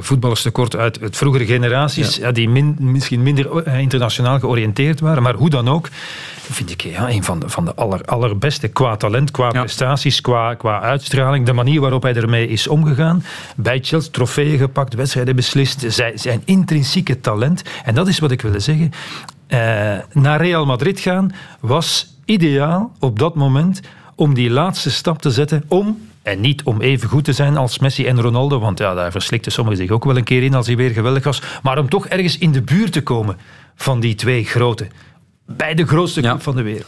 [0.01, 2.33] voetballers tekort uit, uit vroegere generaties, ja.
[2.33, 5.23] die min- misschien minder eh, internationaal georiënteerd waren.
[5.23, 5.89] Maar hoe dan ook,
[6.51, 9.61] vind ik ja, een van de, van de aller, allerbeste qua talent, qua Ja.
[9.61, 11.47] prestaties, qua, qua uitstraling.
[11.47, 13.25] De manier waarop hij ermee is omgegaan.
[13.57, 15.85] Bij Chelsea trofeeën gepakt, wedstrijden beslist.
[15.89, 17.63] Zijn, zijn intrinsieke talent.
[17.85, 18.91] En dat is wat ik wilde zeggen.
[19.47, 19.59] Eh,
[20.13, 23.81] naar Real Madrid gaan was ideaal op dat moment
[24.15, 27.79] om die laatste stap te zetten om, en niet om even goed te zijn als
[27.79, 30.67] Messi en Ronaldo, want ja, daar verslikte sommigen zich ook wel een keer in als
[30.67, 33.37] hij weer geweldig was, maar om toch ergens in de buurt te komen
[33.75, 34.87] van die twee grote.
[35.57, 36.41] Bij de grootste club Ja.
[36.41, 36.87] van de wereld.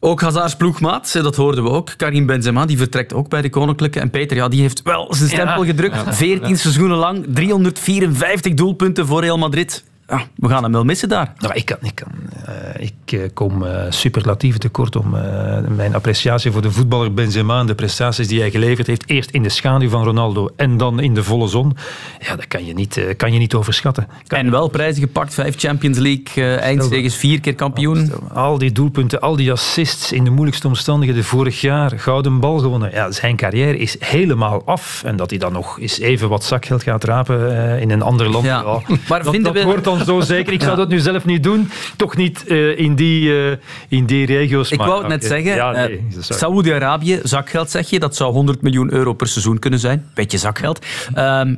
[0.00, 1.94] Ook Hazards ploegmaat, dat hoorden we ook.
[1.96, 4.00] Karim Benzema, die vertrekt ook bij de Koninklijke.
[4.00, 5.68] En Peter, ja, die heeft wel zijn stempel Ja.
[5.70, 6.16] gedrukt.
[6.16, 9.84] 14 seizoenen lang, 354 doelpunten voor Real Madrid.
[10.12, 11.32] Ja, we gaan hem wel missen daar.
[11.38, 12.08] Nou, ik kan, ik, kan,
[12.46, 17.60] eh, ik eh, kom eh, superlatieven tekort om eh, mijn appreciatie voor de voetballer Benzema
[17.60, 19.08] en de prestaties die hij geleverd heeft.
[19.08, 21.76] Eerst in de schaduw van Ronaldo en dan in de volle zon.
[22.20, 24.06] Ja, dat kan je niet, eh, kan je niet overschatten.
[24.26, 28.12] Kan En wel prijzen gepakt, vijf Champions League, eindstegens, vier keer kampioen.
[28.34, 31.24] Al die doelpunten, al die assists in de moeilijkste omstandigheden.
[31.24, 32.90] Vorig jaar gouden bal gewonnen.
[32.92, 35.02] Ja, zijn carrière is helemaal af.
[35.04, 38.28] En dat hij dan nog eens even wat zakgeld gaat rapen eh, in een ander
[38.30, 38.44] land.
[38.44, 38.62] Ja.
[38.66, 40.52] ja, Maar dat, vinden dat we- wordt dan zo zeker.
[40.52, 41.70] Ik zou dat nu zelf niet doen.
[41.96, 43.56] Toch niet eh, in, die, eh,
[43.88, 44.70] in die regio's.
[44.70, 48.32] Ik maar- wou het net zeggen, Ja, eh, nee, Saoedi-Arabië, zakgeld zeg je, dat zou
[48.32, 50.10] 100 miljoen euro per seizoen kunnen zijn.
[50.14, 50.84] Beetje zakgeld.
[51.14, 51.54] Ehm,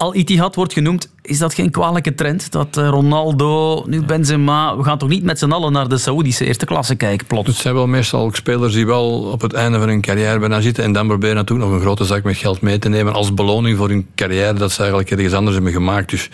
[0.00, 1.10] Al Ittihad wordt genoemd.
[1.30, 2.52] Is dat geen kwalijke trend?
[2.52, 4.76] Dat eh, Ronaldo, nu Benzema...
[4.76, 7.60] We gaan toch niet met z'n allen naar de Saoedische eerste klasse kijken, Het plots?
[7.60, 10.84] zijn wel meestal ook spelers die wel op het einde van hun carrière bijna zitten
[10.84, 13.76] en dan proberen natuurlijk nog een grote zak met geld mee te nemen als beloning
[13.76, 16.10] voor hun carrière dat ze eigenlijk ergens anders hebben gemaakt.
[16.10, 16.28] Dus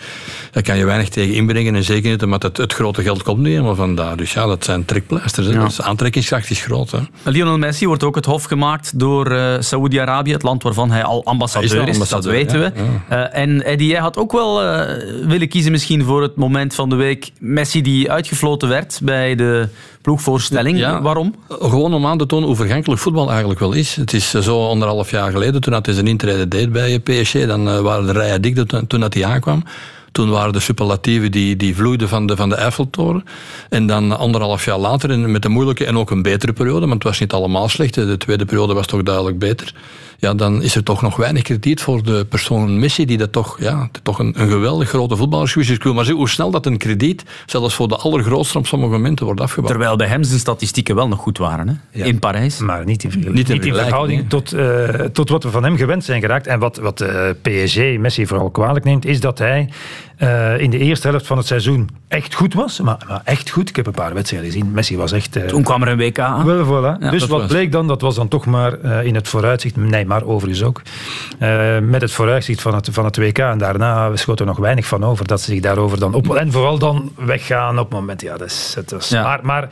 [0.51, 3.37] daar kan je weinig tegen inbrengen en zeker niet omdat het, het grote geld komt
[3.37, 4.17] niet helemaal vandaar.
[4.17, 5.47] Dus ja, dat zijn trekpleisters.
[5.47, 5.63] Ja.
[5.63, 6.91] Dus aantrekkingskracht is groot.
[6.91, 6.99] Hè.
[7.23, 11.25] Lionel Messi wordt ook het hof gemaakt door eh Saoedi-Arabië, het land waarvan hij al
[11.25, 12.71] ambassadeur Hij is, dat weten we.
[13.09, 14.61] ja, Eh, en Eddie, jij had ook wel
[15.27, 19.67] willen kiezen misschien voor het moment van de week Messi die uitgefloten werd bij de
[20.01, 20.77] ploegvoorstelling.
[20.77, 21.01] Ja.
[21.01, 21.35] Waarom?
[21.49, 23.95] Gewoon om aan te tonen hoe vergankelijk voetbal eigenlijk wel is.
[23.95, 27.79] Het is zo anderhalf jaar geleden, toen hij zijn intrede deed bij PSG, dan eh,
[27.79, 29.63] waren de rijen dik toen, toen dat hij aankwam.
[30.11, 33.23] Toen waren de superlatieven die, die vloeiden van de, van de Eiffeltoren.
[33.69, 36.93] En dan anderhalf jaar later, en met een moeilijke en ook een betere periode, want
[36.93, 39.73] het was niet allemaal slecht, de tweede periode was toch duidelijk beter.
[40.19, 43.57] Ja, dan is er toch nog weinig krediet voor de persoon Messi, die dat toch,
[43.59, 45.71] ja, toch een, een geweldig grote voetballer is geweest.
[45.71, 48.91] Ik wil maar zeggen hoe snel dat een krediet, zelfs voor de allergrootste op sommige
[48.91, 49.69] momenten, wordt afgebouwd.
[49.71, 51.73] Terwijl bij hem zijn statistieken wel nog goed waren, hè?
[51.99, 52.05] Ja.
[52.05, 52.59] in Parijs.
[52.59, 54.53] Maar niet in, vergelijking- Niet in niet in vergelijking, verhouding tot,
[54.99, 56.47] eh, tot wat we van hem gewend zijn geraakt.
[56.47, 59.69] En wat, wat eh, PSG Messi vooral kwalijk neemt, is dat hij
[60.17, 62.79] eh, in de eerste helft van het seizoen echt goed was.
[62.81, 63.69] Maar, maar echt goed.
[63.69, 64.71] Ik heb een paar wedstrijden gezien.
[64.71, 65.35] Messi was echt...
[65.35, 66.45] eh, Toen kwam er een WK aan.
[66.45, 66.99] wel, voilà.
[67.01, 67.87] Ja, dus wat was- bleek dan?
[67.87, 69.75] Dat was dan toch maar eh, in het vooruitzicht.
[69.75, 70.81] Nee, maar overigens ook.
[71.81, 73.37] met het vooruitzicht van het, van het WK.
[73.37, 75.27] En daarna schoot er nog weinig van over.
[75.27, 76.35] Dat ze zich daarover dan op...
[76.35, 78.21] En vooral dan weggaan op het moment.
[78.21, 78.73] Ja, dat is...
[78.85, 79.23] Dat is Ja.
[79.23, 79.69] Maar, maar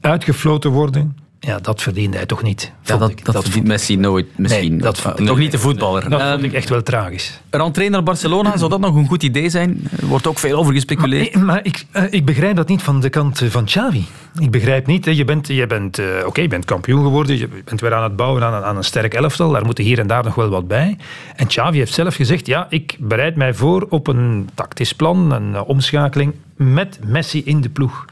[0.00, 1.16] uitgefloten worden...
[1.46, 2.72] Ja, dat verdiende hij toch niet.
[2.82, 3.24] Ja, dat, ik.
[3.24, 3.66] dat, verdient.
[3.66, 4.70] Messi nooit misschien.
[4.70, 6.10] Nee, dat Toch niet de voetballer.
[6.10, 7.40] Dat Ehm, vond ik echt wel tragisch.
[7.50, 9.88] Randtrainer Barcelona, zou dat nog een goed idee zijn?
[10.00, 11.34] Er wordt ook veel over gespeculeerd.
[11.34, 14.04] Maar, maar ik, eh, ik begrijp dat niet van de kant eh, van Xavi.
[14.38, 15.10] Ik begrijp niet, hè.
[15.10, 18.16] je bent, je bent, eh, oké, je bent kampioen geworden, je bent weer aan het
[18.16, 20.68] bouwen aan, een- aan een sterk elftal, daar moet hier en daar nog wel wat
[20.68, 20.96] bij.
[21.36, 25.60] En Xavi heeft zelf gezegd, ja, ik bereid mij voor op een tactisch plan, een
[25.62, 28.04] omschakeling met Messi in de ploeg.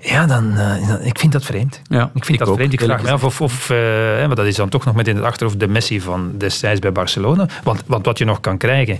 [0.00, 1.80] Ja, dan, eh, ik vind dat vreemd.
[1.88, 2.72] Ja, ik vind ik dat ook, vreemd.
[2.72, 3.76] Ik vraag me af of, of eh,
[4.26, 6.92] maar dat is dan toch nog met in het achterhoofd de Messi van destijds bij
[6.92, 7.48] Barcelona.
[7.64, 8.98] Want, want wat je nog kan krijgen,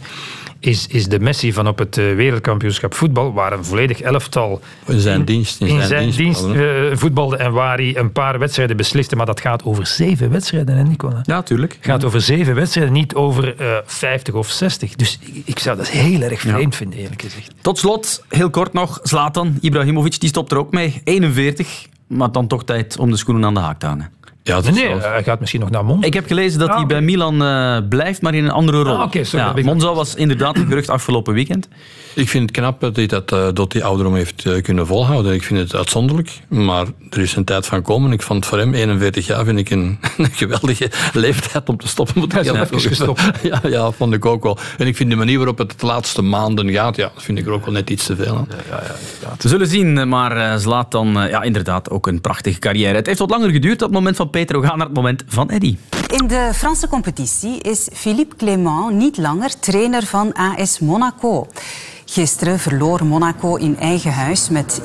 [0.60, 5.00] is, is de Messi van op het eh, wereldkampioenschap voetbal, waar een volledig elftal In
[5.00, 5.60] zijn dienst.
[5.60, 9.16] in zijn dienst eh, voetbalde en waar hij een paar wedstrijden besliste.
[9.16, 11.20] Maar dat gaat over zeven wedstrijden, hè, Nicola?
[11.22, 11.72] Ja, tuurlijk.
[11.72, 14.94] Het gaat over zeven wedstrijden, niet over eh 50 of 60.
[14.94, 17.52] Dus ik, ik zou dat heel erg vreemd vinden, eerlijk gezegd.
[17.60, 20.89] Tot slot, heel kort nog, Zlatan Ibrahimovic, die stopt er ook mee.
[21.04, 24.12] 41, maar dan toch tijd om de schoenen aan de haak te hangen.
[24.50, 26.04] Ja, dat is Nee, hij gaat misschien nog naar Mond.
[26.04, 26.92] Ik heb gelezen dat Ah, hij oké.
[26.92, 28.96] bij Milan eh, blijft, maar in een andere rol.
[28.96, 31.68] Ah, sorry, ja, dat Monza was inderdaad een gerucht afgelopen weekend.
[32.14, 35.32] Ik vind het knap dat hij dat eh, tot die ouderdom heeft eh, kunnen volhouden.
[35.34, 38.12] Ik vind het uitzonderlijk, maar er is een tijd van komen.
[38.12, 41.88] Ik vond het voor hem, 41 jaar, vind ik een, een geweldige leeftijd om te
[41.88, 42.14] stoppen.
[42.18, 42.80] Moet ik zeggen.
[42.80, 43.22] gestopt.
[43.42, 44.58] Ja, ja, vond ik ook wel.
[44.78, 47.46] En ik vind de manier waarop het de laatste maanden gaat, ja, dat vind ik
[47.46, 48.48] er ook wel net iets te veel aan.
[49.38, 52.94] We zullen zien, maar eh, Zlatan, ja, inderdaad, ook een prachtige carrière.
[52.96, 55.76] Het heeft wat langer geduurd, dat moment van We gaan naar het moment van Eddy.
[56.06, 61.46] In de Franse competitie is Philippe Clément niet langer trainer van AS Monaco.
[62.04, 64.80] Gisteren verloor Monaco in eigen huis met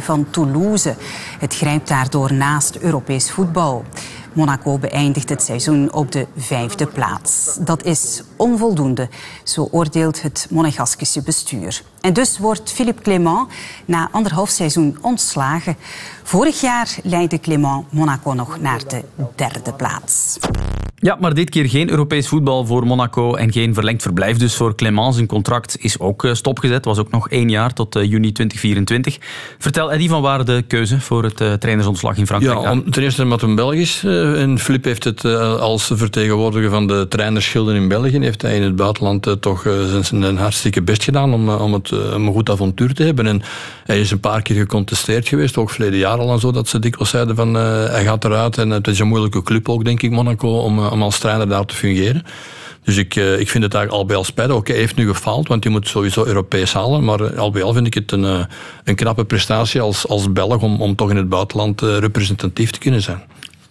[0.00, 0.94] van Toulouse.
[1.38, 3.84] Het grijpt daardoor naast Europees voetbal.
[4.36, 7.56] Monaco beëindigt het seizoen op de vijfde plaats.
[7.60, 9.08] Dat is onvoldoende,
[9.44, 11.82] zo oordeelt het Monegaskische bestuur.
[12.00, 13.48] En dus wordt Philippe Clément
[13.84, 15.76] na anderhalf seizoen ontslagen.
[16.22, 20.38] Vorig jaar leidde Clément Monaco nog naar de derde plaats.
[20.98, 24.36] Ja, maar dit keer geen Europees voetbal voor Monaco en geen verlengd verblijf.
[24.36, 26.84] Dus voor Clément zijn contract is ook eh, stopgezet.
[26.84, 29.18] Was ook nog één jaar tot eh, juni 2024.
[29.58, 33.02] Vertel Eddy van waar de keuze voor het eh, trainersontslag in Frankrijk Ja, om, ten
[33.02, 35.24] eerste omdat hij Belgisch en Filip heeft het
[35.60, 40.36] als vertegenwoordiger van de trainerschilden in België, heeft hij in het buitenland toch zijn, zijn
[40.36, 43.26] hartstikke best gedaan om, om, het, om een goed avontuur te hebben.
[43.26, 43.42] En
[43.84, 46.78] hij is een paar keer gecontesteerd geweest, ook verleden jaar al en zo, dat ze
[46.78, 50.10] dikwijls zeiden van hij gaat eruit en het is een moeilijke club ook, denk ik,
[50.10, 52.22] Monaco, om, om als trainer daar te fungeren.
[52.84, 54.56] Dus ik, uh, ik vind het eigenlijk al bij al spijtig.
[54.56, 57.04] Oké, heeft nu gefaald, want hij moet sowieso Europees halen.
[57.04, 58.44] Maar al bij al vind ik het een, uh,
[58.84, 63.02] een knappe prestatie als, als Belg om, om toch in het buitenland representatief te kunnen
[63.02, 63.22] zijn.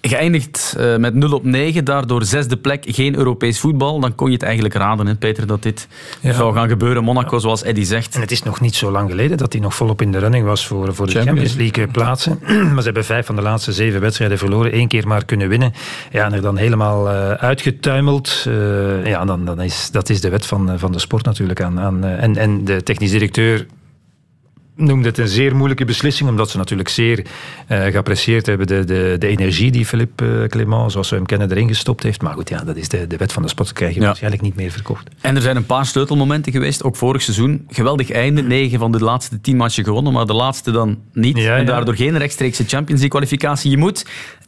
[0.07, 3.99] Geëindigd uh, met 0 op 9, daardoor zesde plek, geen Europees voetbal.
[3.99, 5.87] Dan kon je het eigenlijk raden, hè, Peter, dat dit
[6.21, 6.33] ja.
[6.33, 7.03] zou gaan gebeuren.
[7.03, 8.15] Monaco, zoals Eddy zegt.
[8.15, 10.45] En het is nog niet zo lang geleden dat hij nog volop in de running
[10.45, 12.39] was voor, voor de Champions, Champions League plaatsen.
[12.73, 14.77] maar ze hebben vijf van de laatste zeven wedstrijden verloren.
[14.77, 15.73] Eén keer maar kunnen winnen.
[16.11, 18.45] Ja, en er dan helemaal uh, uitgetuimeld.
[18.47, 21.61] Uh, ja, dan, dan is, dat is de wet van, van de sport natuurlijk.
[21.61, 23.65] Aan, aan, en, en de technisch directeur
[24.75, 29.15] noemde het een zeer moeilijke beslissing, omdat ze natuurlijk zeer uh, geapprecieerd hebben de, de,
[29.19, 32.21] de energie die Philippe uh, Clément, zoals we hem kennen, erin gestopt heeft.
[32.21, 34.05] Maar goed, ja, dat is de, de wet van de sport, krijg je ja.
[34.05, 35.09] waarschijnlijk niet meer verkocht.
[35.21, 37.65] En er zijn een paar sleutelmomenten geweest, ook vorig seizoen.
[37.69, 41.37] Geweldig einde, negen van de laatste tien matchen gewonnen, maar de laatste dan niet.
[41.37, 43.71] Ja, en daardoor geen rechtstreekse Champions League kwalificatie.
[43.71, 44.05] Je moet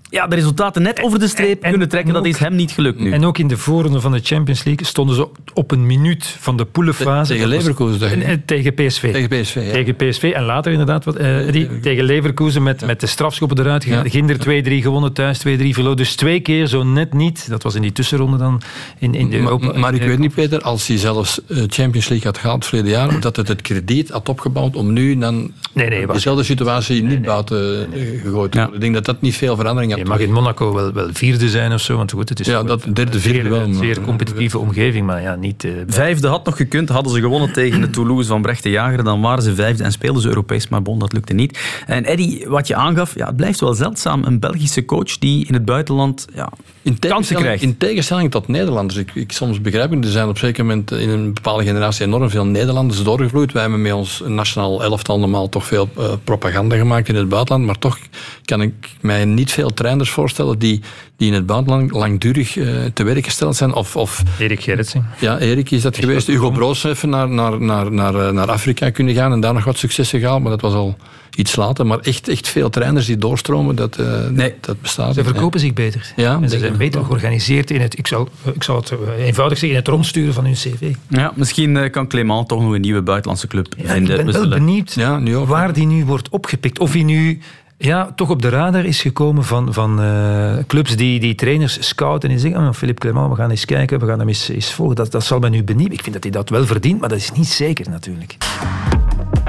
[0.10, 2.10] ja, de resultaten net over de streep en, kunnen trekken.
[2.12, 3.12] En ook, dat is hem niet gelukt nu.
[3.12, 6.58] En ook in de voorronde van de Champions League stonden ze op een minuut van
[6.58, 7.34] de poelenfase.
[7.34, 8.22] Tegen Leverkusen.
[8.22, 9.12] En, tegen PSV.
[9.12, 9.72] Tegen PSV, ja.
[9.72, 10.32] Tegen PSV.
[10.36, 12.88] En later inderdaad, wat, uh, die, tegen Leverkusen met, ja.
[12.88, 14.04] met de strafschoppen eruit gegaan.
[14.04, 14.10] Ja.
[14.10, 15.98] Ginder 2-3 gewonnen, thuis 2-3 verloren.
[15.98, 17.50] Dus twee keer zo net niet.
[17.50, 18.62] Dat was in die tussenronde dan.
[19.00, 22.28] In, in de maar, Europa, maar ik weet niet, Peter, als hij zelfs Champions League
[22.28, 26.08] had gehaald verleden jaar, dat het het krediet had opgebouwd om nu dan nee, nee,
[26.08, 28.20] dezelfde situatie niet nee, buiten nee.
[28.24, 28.74] gegooid te worden.
[28.74, 29.97] Ik denk dat dat niet veel verandering had.
[29.98, 31.98] Je mag in Monaco wel, wel vierde zijn of zo.
[31.98, 33.62] Want goed, het is ja, dat derde, vierde wel.
[33.62, 35.64] Een zeer competitieve omgeving, maar ja, niet...
[35.64, 36.90] Uh, vijfde had nog gekund.
[36.90, 39.92] Hadden ze gewonnen tegen de Toulouse van Brecht de Jager, dan waren ze vijfde en
[39.92, 41.60] speelden ze Europees, maar bon, dat lukte niet.
[41.86, 44.24] En Eddy, wat je aangaf, ja, het blijft wel zeldzaam.
[44.24, 46.50] Een Belgische coach die in het buitenland ja,
[46.88, 47.64] in kansen krijgt.
[47.64, 49.00] In tegenstelling tot Nederlanders.
[49.00, 52.06] Ik, ik soms begrijp ik, er zijn op een zeker moment in een bepaalde generatie
[52.06, 53.52] enorm veel Nederlanders doorgevloeid.
[53.52, 57.66] Wij hebben met ons nationaal elftal normaal toch veel uh, propaganda gemaakt in het buitenland,
[57.66, 57.98] maar toch
[58.46, 60.82] kan ik mij niet veel trainers voorstellen die,
[61.18, 63.74] die in het buitenland langdurig uh, te werk gesteld zijn.
[63.74, 65.06] Of, of, Erik Gerritsen.
[65.20, 66.28] Ja, Erik is dat geweest.
[66.28, 69.78] Hugo Broos even naar, naar, naar, naar, naar Afrika kunnen gaan en daar nog wat
[69.78, 70.98] successen gehaald, maar dat was al
[71.38, 71.86] iets later.
[71.86, 74.54] Maar echt, echt veel trainers die doorstromen, dat, uh, nee.
[74.60, 75.14] dat bestaat.
[75.14, 76.14] Ze verkopen zich beter.
[76.16, 79.78] Ja, en ze zijn beter georganiseerd in het, ik zal, ik zal het eenvoudig zeggen,
[79.78, 80.94] in het rondsturen van hun cv.
[81.08, 84.34] Ja, misschien kan Clément toch nog een nieuwe buitenlandse club ja, in de, Ik ben
[84.34, 86.80] wel benieuwd ja, nu ook, waar die nu wordt opgepikt.
[86.80, 87.40] Of hij nu
[87.78, 92.30] ja, toch op de radar is gekomen van, van uh, clubs die, die trainers scouten
[92.30, 94.96] en zeggen, oh, Philippe Clement, we gaan eens kijken, we gaan hem eens, eens volgen.
[94.96, 95.94] Dat, dat zal mij nu benieuwen.
[95.94, 98.36] Ik vind dat hij dat wel verdient, maar dat is niet zeker natuurlijk.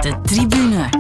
[0.01, 0.98] De tribune.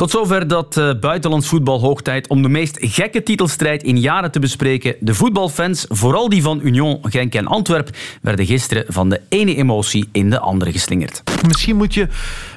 [0.00, 4.30] Tot zover dat uh, buitenlands voetbal hoog tijd om de meest gekke titelstrijd in jaren
[4.30, 4.96] te bespreken.
[5.00, 7.90] De voetbalfans, vooral die van Union, Genk en Antwerp,
[8.22, 11.22] werden gisteren van de ene emotie in de andere geslingerd.
[11.46, 12.08] Misschien moet je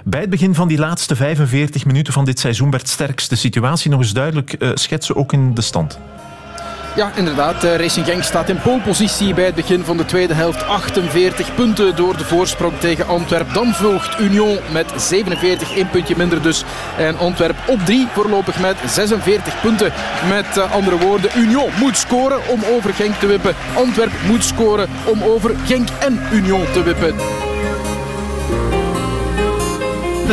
[0.03, 3.89] bij het begin van die laatste 45 minuten van dit seizoen Bert Sterks de situatie
[3.89, 5.99] nog eens duidelijk uh, schetsen, ook in de stand.
[6.95, 7.63] Ja, inderdaad.
[7.63, 10.63] Eh, Racing Genk staat in polepositie bij het begin van de tweede helft.
[10.63, 13.53] 48 punten door de voorsprong tegen Antwerp.
[13.53, 16.63] Dan volgt Union met 47, één puntje minder dus.
[16.97, 19.93] En Antwerp op 3 voorlopig met 46 punten.
[20.29, 23.55] Met uh, andere woorden, Union moet scoren om over Genk te wippen.
[23.75, 27.15] Antwerp moet scoren om over Genk en Union te wippen.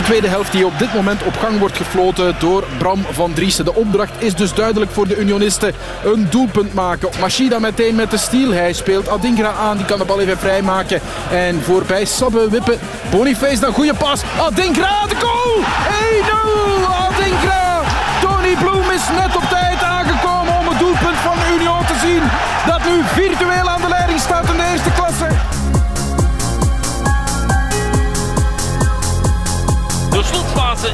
[0.01, 3.65] De tweede helft die op dit moment op gang wordt gefloten door Bram van Driessen.
[3.65, 5.75] De opdracht is dus duidelijk voor de Unionisten.
[6.05, 7.09] Een doelpunt maken.
[7.21, 8.53] Machida meteen met de stiel.
[8.53, 9.77] Hij speelt Adingra aan.
[9.77, 11.01] Die kan de bal even vrijmaken.
[11.31, 12.79] En voorbij Sabbe wippen.
[13.11, 14.23] Boniface dan goede pas.
[14.41, 15.63] Adingra de goal!
[15.63, 16.87] 1-0!
[17.07, 17.81] Adingra!
[18.21, 22.23] Tony Bloem is net op tijd aangekomen om het doelpunt van Union te zien.
[22.67, 23.80] Dat nu virtueel aan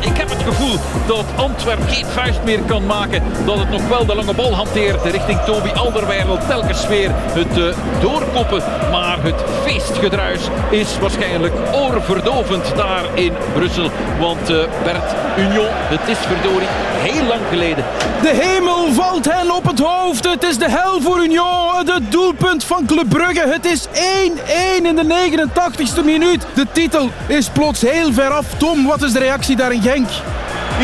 [0.01, 3.23] Ik heb het gevoel dat Antwerp geen vuist meer kan maken.
[3.45, 6.47] Dat het nog wel de lange bal hanteert richting Toby Alderweireld.
[6.47, 8.63] Telkens weer het uh, doorkoppen.
[8.91, 13.91] Maar het feestgedruis is waarschijnlijk oorverdovend daar in Brussel.
[14.21, 17.85] Want uh, Bert Union, het is verdorie heel lang geleden.
[18.23, 20.31] De hemel valt hen op het hoofd.
[20.31, 21.87] Het is de hel voor Union.
[21.87, 23.49] Het doelpunt van Club Brugge.
[23.49, 23.91] Het is 1-1
[24.83, 26.47] in de 89ste minuut.
[26.55, 28.47] De titel is plots heel ver af.
[28.57, 30.11] Tom, wat is de reactie daar in Genk?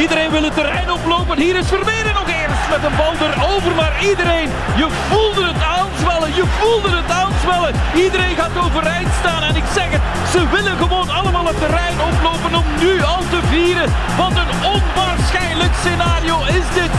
[0.04, 1.38] Iedereen wil het terrein oplopen.
[1.38, 3.74] Hier is Vermeeren nog eerst met een bal erover.
[3.80, 4.48] Maar iedereen,
[4.82, 6.30] je voelde het aanzwellen.
[6.40, 7.72] Je voelde het aanzwellen.
[8.04, 9.42] Iedereen gaat overeind staan.
[9.42, 13.40] En ik zeg het, ze willen gewoon allemaal het terrein oplopen om nu al te
[13.52, 13.88] vieren.
[14.20, 16.92] Wat een onwaarschijnlijk scenario is dit.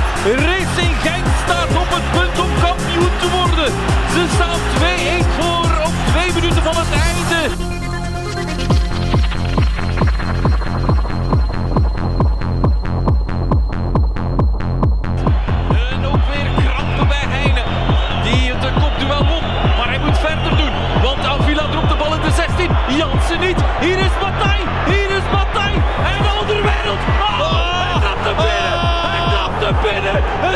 [0.47, 3.69] Racing Genk staat op het punt om kampioen te worden.
[4.13, 4.59] Ze staan
[5.23, 7.62] 2-1 voor op twee minuten van het einde.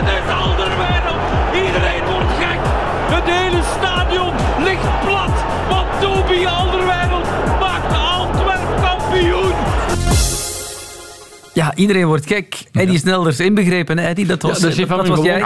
[0.10, 1.24] Het Alderwereld.
[1.66, 2.60] Iedereen wordt gek.
[3.16, 5.36] Het hele stadion ligt plat.
[5.70, 6.46] Want Toby
[11.78, 12.58] iedereen wordt gek.
[12.72, 13.98] Eddie Snelders inbegrepen.
[13.98, 15.42] Eddie, dat was, ja, dat, dat was jij.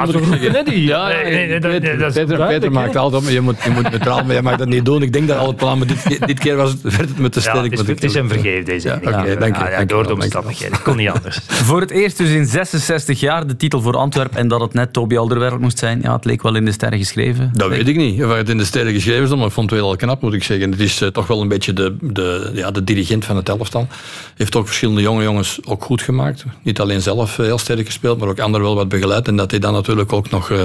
[0.53, 0.83] Eddie.
[0.83, 4.23] Ja, nee, nee, dat, Peter, dat Peter, Peter maakt altijd je moet, je moet neutraal,
[4.23, 5.01] maar je mag dat niet doen.
[5.01, 7.29] Ik denk dat al het plan, maar dit, dit keer was het, werd het me
[7.29, 7.55] te sterk.
[7.55, 8.87] Ja, het, is, het is hem vergeven, deze.
[8.87, 9.69] Ja, Oké, okay, dank je.
[9.69, 10.81] Ja, door de omstandigheden.
[10.81, 11.39] Kon niet anders.
[11.69, 14.93] voor het eerst dus in 66 jaar de titel voor Antwerpen en dat het net
[14.93, 15.99] Toby Alderweireld moest zijn.
[16.01, 17.51] Ja, het leek wel in de sterren geschreven.
[17.53, 18.23] Dat weet ik niet.
[18.23, 20.33] Of het in de sterren geschreven is, maar ik vond het wel al knap, moet
[20.33, 20.71] ik zeggen.
[20.71, 23.87] Het is uh, toch wel een beetje de, de, ja, de dirigent van het elftal.
[24.35, 26.20] Heeft ook verschillende jonge jongens ook goed gemaakt.
[26.61, 29.27] Niet alleen zelf heel sterk gespeeld, maar ook anderen wel wat begeleid.
[29.27, 30.61] En dat hij dan natuurlijk ook nog uh,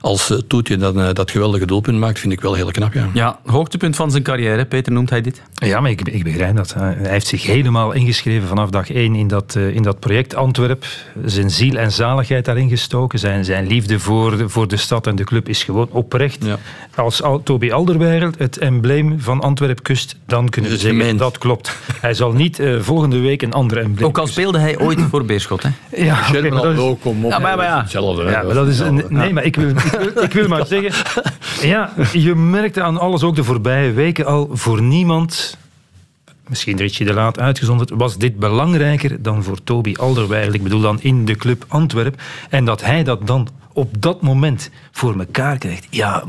[0.00, 2.92] als uh, toetje dat, uh, dat geweldige doelpunt maakt, vind ik wel heel knap.
[2.92, 4.64] Ja, ja hoogtepunt van zijn carrière.
[4.64, 5.42] Peter noemt hij dit?
[5.54, 6.74] Ja, maar ik, ik begrijp dat.
[6.74, 10.84] Hij heeft zich helemaal ingeschreven vanaf dag één in dat, in dat project Antwerp.
[11.24, 13.18] Zijn ziel en zaligheid daarin gestoken.
[13.18, 16.44] Zijn, zijn liefde voor de, voor de stad en de club is gewoon oprecht.
[16.44, 16.58] Ja.
[16.94, 21.76] Als Al, Toby Alderweireld het embleem van Antwerp kust, dan kunnen we zeggen dat klopt.
[22.00, 25.62] Hij zal niet volgende week een ander embleem Ook al speelde hij ooit voor Beerschot,
[25.62, 25.68] hè?
[25.96, 27.30] Ja, okay, maar dat is, kom op.
[27.30, 27.80] Ja, maar, maar ja.
[27.80, 28.22] Hetzelfde.
[28.22, 30.92] Ja, maar dat is een, nee, maar ik wil, ik wil, ik wil maar zeggen...
[31.62, 35.56] Ja, je merkte aan alles, ook de voorbije weken al, voor niemand...
[36.48, 40.54] Misschien Richie de Laat uitgezonderd, was dit belangrijker dan voor Toby Alderweireld.
[40.54, 42.20] Ik bedoel dan in de club Antwerp.
[42.50, 45.86] En dat hij dat dan op dat moment voor elkaar krijgt.
[45.90, 46.24] Ja,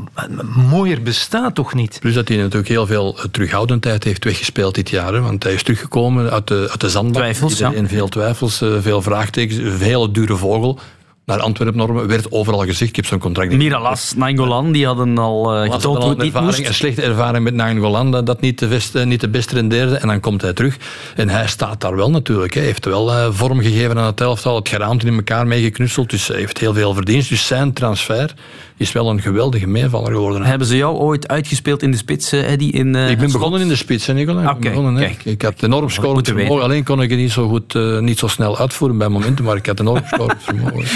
[0.70, 1.98] mooier bestaat toch niet?
[2.00, 5.12] Plus dat hij natuurlijk heel veel terughoudendheid heeft weggespeeld dit jaar.
[5.12, 7.22] Hè, want hij is teruggekomen uit de, uit de zandbak.
[7.22, 7.72] Twijfels, ja.
[7.84, 9.58] Veel twijfels, veel vraagtekens.
[9.58, 10.78] Een hele dure vogel.
[11.26, 12.90] Naar Antwerpen-normen, werd overal gezegd.
[12.90, 16.10] Ik heb zo'n contract niet Miralas, Nainggolan, die hadden al uh, Had getoond hoe een,
[16.10, 16.68] het niet ervaring, moest.
[16.68, 19.96] een slechte ervaring met Nainggolan, dat dat niet de, beste, niet de beste rendeerde.
[19.96, 20.76] En dan komt hij terug.
[21.16, 22.54] En hij staat daar wel natuurlijk.
[22.54, 26.10] Hij heeft wel eh, vorm gegeven aan het elftal, het geraamte in elkaar meegeknutseld.
[26.10, 27.28] Dus hij heeft heel veel verdienst.
[27.28, 28.34] Dus zijn transfer
[28.76, 30.42] is wel een geweldige meevaller geworden.
[30.42, 32.72] Hebben ze jou ooit uitgespeeld in de spits, eh, Eddie?
[32.72, 34.42] In, uh, ik ben begonnen in de spits, hè, Nicola.
[34.42, 35.00] Ben begonnen, hè.
[35.00, 35.24] kijk.
[35.24, 36.34] ik had enorm scorend weten.
[36.34, 36.64] vermogen.
[36.64, 39.56] Alleen kon ik het niet zo, goed, eh, niet zo snel uitvoeren bij momenten, maar
[39.56, 40.84] ik had enorm scorend vermogen.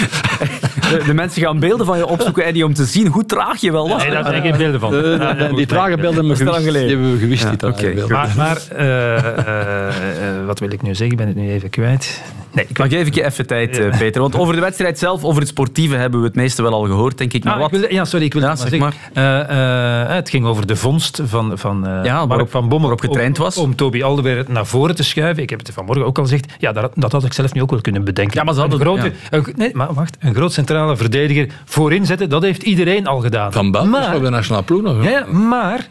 [0.91, 3.71] De, de mensen gaan beelden van je opzoeken, Eddie, om te zien hoe traag je
[3.71, 4.03] wel was.
[4.03, 4.95] Nee, daar zijn geen beelden van.
[4.95, 6.63] Eh, die trage beelden hebben we gewist.
[6.65, 6.87] geleden.
[6.87, 7.93] Die hebben we gewist, die trage oké.
[7.93, 8.15] beelden.
[8.15, 11.11] Maar, maar eh, eh, eh, wat wil ik nu zeggen?
[11.11, 12.21] Ik ben het nu even kwijt.
[12.51, 14.21] Nee, ik Maar geef ik je even tijd, eh, Peter.
[14.21, 17.17] Want over de wedstrijd zelf, over het sportieve, hebben we het meeste wel al gehoord,
[17.17, 17.43] denk ik.
[17.43, 17.70] Maar wat?
[17.73, 18.71] Ik wilde- ja, sorry, ik wil Ja, zeg.
[19.13, 22.79] Eh, eh, het ging over de vondst van, van eh, Ja, Mark waarop- van Bommel.
[22.89, 23.57] waarop getraind was.
[23.57, 25.43] Om Toby Alderweireld naar voren te schuiven.
[25.43, 26.53] Ik heb het vanmorgen ook al gezegd.
[26.57, 28.37] Ja, dat, dat had ik zelf nu ook wel kunnen bedenken.
[28.37, 30.17] Ja, maar ze hadden- een grote, een, nee, maar wacht.
[30.19, 33.51] Een groot centrale verdediger voorin zetten, dat heeft iedereen al gedaan.
[33.51, 35.03] Van maar, op de nationale ploeg nog.
[35.03, 35.87] ja, ja, maar,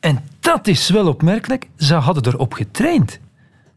[0.00, 3.18] en dat is wel opmerkelijk, ze hadden erop getraind.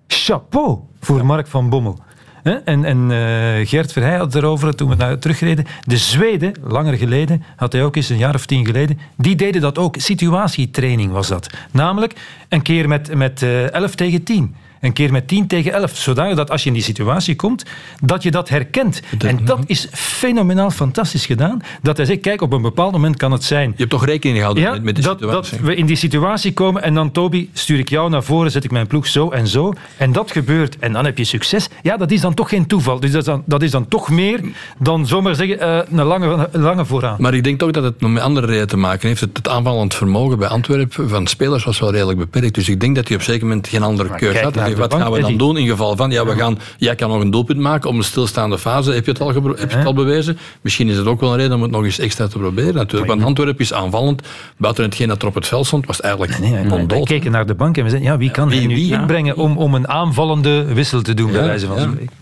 [0.07, 1.99] Chapeau voor Mark van Bommel.
[2.47, 5.65] En, en eh, Gert Verheij had erover toen we naar terugreden.
[5.83, 9.61] De Zweden, langer geleden, had hij ook eens een jaar of tien geleden, die deden
[9.61, 9.95] dat ook.
[9.97, 11.49] Situatietraining was dat.
[11.71, 12.13] Namelijk
[12.49, 14.55] een keer met, met eh 11 tegen 10.
[14.81, 15.95] Een keer met 10 tegen 11.
[15.97, 17.65] Zodanig dat als je in die situatie komt,
[18.01, 19.01] dat je dat herkent.
[19.17, 21.61] En dat is fenomenaal fantastisch gedaan.
[21.81, 24.37] Dat hij zegt, kijk, op een bepaald moment kan het zijn Je hebt toch rekening
[24.37, 25.57] gehouden ja, met, met de dat, situatie.
[25.57, 28.63] dat we in die situatie komen en dan, Toby, stuur ik jou naar voren, zet
[28.63, 29.73] ik mijn ploeg zo en zo.
[29.97, 31.69] En dat gebeurt en dan heb je succes.
[31.81, 32.99] Ja, dat is dan toch geen toeval.
[32.99, 34.41] Dus dat is dan, dat is dan toch meer
[34.79, 37.15] dan zomaar zeggen eh, een, lange, een lange vooraan.
[37.19, 39.21] Maar ik denk toch dat het nog met andere redenen te maken heeft.
[39.21, 42.55] Het, het aanvallend vermogen bij Antwerpen van spelers was wel redelijk beperkt.
[42.55, 44.55] Dus ik denk dat hij op een zeker moment geen andere Maar kijk had.
[44.75, 46.11] Wat gaan we dan doen in geval van...
[46.11, 48.91] Ja, we gaan, jij kan nog een doelpunt maken om een stilstaande fase.
[48.91, 50.37] Heb je het al, heb je het al bewezen?
[50.61, 52.73] Misschien is het ook wel een reden om het nog eens extra te proberen.
[52.73, 53.11] Natuurlijk.
[53.11, 54.21] Want Antwerpen is aanvallend.
[54.57, 57.07] Buiten hetgeen dat er op het veld stond, was het eigenlijk Nee, ondood.
[57.07, 59.57] keken naar de bank en we zeiden, ja, wie kan wie, nu wie, inbrengen om,
[59.57, 62.15] om een aanvallende wissel te doen, bij wijze van spreken.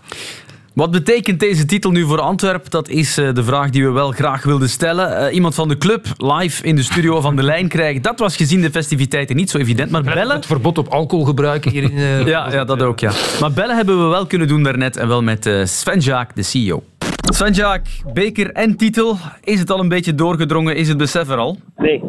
[0.75, 2.71] Wat betekent deze titel nu voor Antwerpen?
[2.71, 5.17] Dat is eh, de vraag die we wel graag wilden stellen.
[5.27, 8.01] Eh, iemand van de club live in de studio van de lijn krijgen.
[8.01, 9.91] Dat was gezien de festiviteiten niet zo evident.
[9.91, 10.35] Maar bellen...
[10.35, 11.97] Het verbod op alcohol gebruiken hier in...
[11.97, 13.11] eh, Ja, ja, dat ook, ja.
[13.39, 14.97] Maar bellen hebben we wel kunnen doen daarnet.
[14.97, 16.83] En wel met eh, Sven Jaak, de CEO.
[17.33, 19.17] Sven Jaak, beker en titel.
[19.43, 20.75] Is het al een beetje doorgedrongen?
[20.75, 21.57] Is het besef er al?
[21.77, 22.01] Nee,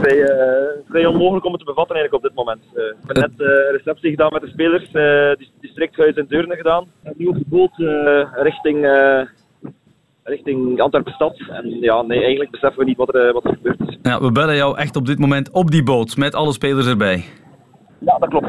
[0.00, 2.60] vrij, eh, vrij onmogelijk om het te bevatten eigenlijk op dit moment.
[2.74, 6.26] Eh, ik heb net eh, een receptie gedaan met de spelers, eh dis- districthuis in
[6.28, 6.84] Deurne gedaan.
[7.02, 9.20] En nu op de boot eh, richting, eh,
[10.24, 11.36] richting Antwerpen-stad.
[11.50, 13.98] En ja, nee, eigenlijk beseffen we niet wat er, eh, wat er gebeurd is.
[14.02, 16.16] Ja, we bellen jou echt op dit moment op die boot.
[16.16, 17.24] Met alle spelers erbij.
[17.98, 18.46] Ja, dat klopt.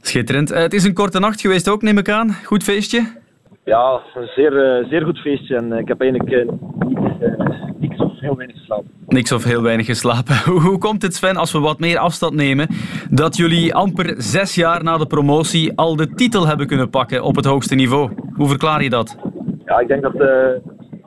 [0.00, 0.50] Schitterend.
[0.50, 2.32] Eh, het is een korte nacht geweest ook, neem ik aan.
[2.44, 3.20] Goed feestje?
[3.64, 5.56] Ja, een zeer, eh, zeer goed feestje.
[5.56, 6.46] En eh, ik heb eigenlijk eh,
[6.78, 8.90] niks, eh, niks of heel weinig geslapen.
[9.06, 10.36] Niks of heel weinig geslapen.
[10.62, 12.68] Hoe, komt het, Sven, als we wat meer afstand nemen,
[13.10, 17.36] dat jullie amper zes jaar na de promotie al de titel hebben kunnen pakken op
[17.36, 18.10] het hoogste niveau?
[18.34, 19.16] Hoe verklaar je dat?
[19.64, 20.60] Ja, ik denk dat de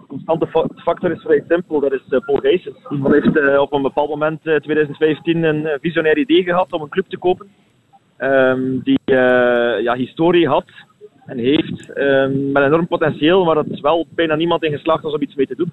[0.07, 1.79] constante fa- factor is vrij simpel.
[1.79, 2.75] Dat is eh, Paul Gijssen.
[2.89, 6.81] Die heeft eh, op een bepaald moment, eh, 2015, een eh, visionair idee gehad om
[6.81, 7.47] een club te kopen.
[8.17, 10.65] Ehm, die eh, ja, historie had
[11.25, 15.21] en heeft ehm, met enorm potentieel, maar dat wel bijna niemand in geslaagd was om
[15.21, 15.71] iets mee te doen.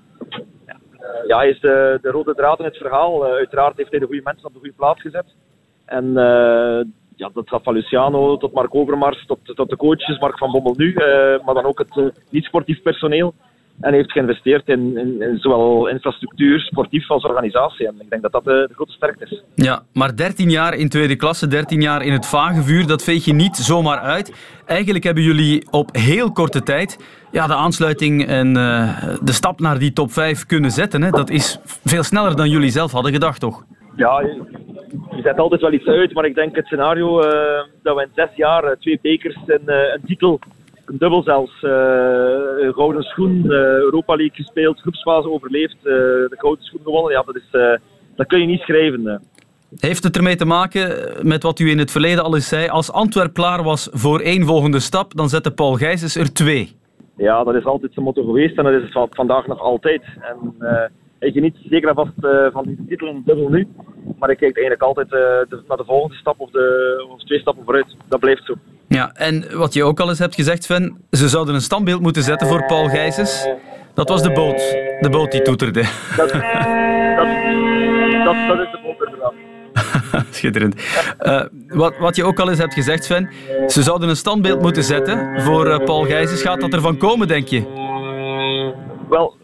[1.13, 3.27] Eh, ja is de, de rode draad in het verhaal.
[3.27, 5.27] Eh, uiteraard heeft hij de goede mensen op de goede plaats gezet.
[5.85, 6.85] En eh,
[7.17, 10.75] ja, dat gaat van Luciano tot Mark Overmars, tot, tot de coaches, Mark van Bommel
[10.77, 13.35] nu, eh, maar dan ook het eh, niet-sportief personeel.
[13.81, 17.87] En heeft geïnvesteerd in, in, in zowel infrastructuur, sportief als organisatie.
[17.87, 19.43] En ik denk dat dat de, de grote sterkte is.
[19.55, 23.25] Ja, maar 13 jaar in tweede klasse, 13 jaar in het vage vuur, dat veeg
[23.25, 24.61] je niet zomaar uit.
[24.67, 26.99] Eigenlijk hebben jullie op heel korte tijd
[27.33, 31.03] ja, de aansluiting en eh, de stap naar die top 5 kunnen zetten.
[31.03, 31.11] Hè.
[31.11, 33.65] Dat is veel sneller dan jullie zelf hadden gedacht, toch?
[33.97, 38.03] Ja, je, zet altijd wel iets uit, maar ik denk het scenario eh, dat we
[38.03, 40.39] in zes jaar eh, twee bekers en een titel,
[40.87, 41.71] een dubbel zelfs, eh,
[42.75, 47.37] gouden schoen, eh, Europa League gespeeld, groepsfase overleefd, eh, de gouden schoen gewonnen, ja, dat,
[47.37, 47.75] is, eh,
[48.17, 49.07] dat kun je niet schrijven.
[49.07, 49.17] eh.
[49.79, 52.69] Heeft het ermee te maken met wat u in het verleden al eens zei?
[52.69, 56.77] Als Antwerp klaar was voor één volgende stap, dan zette Paul Gijsens er twee.
[57.17, 60.03] Ja, dat is altijd zijn motto geweest en dat is vandaag nog altijd.
[60.21, 60.83] En eh,
[61.27, 63.69] ik geniet zeker en vast eh, van die titel en dubbel nu.
[64.19, 67.39] Maar ik kijk eigenlijk altijd eh, de- naar de volgende stap of, de, of twee
[67.39, 67.97] stappen vooruit.
[68.09, 68.55] Dat blijft zo.
[68.89, 72.23] Ja, en wat je ook al eens hebt gezegd, Sven, ze zouden een standbeeld moeten
[72.23, 73.49] zetten voor Paul Gijsens.
[73.95, 74.57] Dat was de boot,
[75.01, 75.81] de boot die toeterde.
[76.17, 76.31] Dat, dat,
[78.25, 79.33] dat, dat is de boot inderdaad.
[80.31, 80.75] Schitterend.
[81.19, 83.31] Eh, wat, wat je ook al eens hebt gezegd, Sven,
[83.67, 86.43] ze zouden een standbeeld moeten zetten voor Paul Gijsens.
[86.43, 87.63] Gaat dat ervan komen, denk je?
[89.09, 89.37] Wel,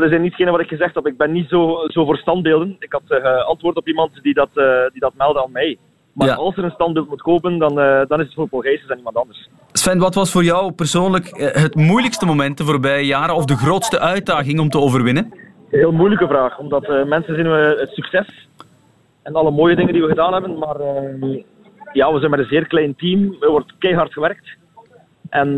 [0.00, 1.06] dat is niet hetgene wat ik gezegd heb.
[1.06, 2.76] Ik ben niet zo, zo voor standbeelden.
[2.78, 5.78] Ik had uh, antwoord op iemand die dat, uh, die dat meldde aan mij.
[6.12, 6.34] Maar Ja.
[6.34, 8.94] als er een standbeeld moet kopen, dan, eh, dan is het voor Paul Gijsens en
[8.94, 9.48] niemand anders.
[9.72, 14.00] Sven, wat was voor jou persoonlijk het moeilijkste moment de voorbije jaren of de grootste
[14.00, 15.24] uitdaging om te overwinnen?
[15.70, 18.48] Een heel moeilijke vraag, omdat mensen zien we het succes
[19.22, 20.58] en alle mooie dingen die we gedaan hebben.
[20.58, 20.76] Maar
[21.92, 23.36] ja, we zijn met een zeer klein team.
[23.40, 24.56] Er wordt keihard gewerkt.
[25.28, 25.56] En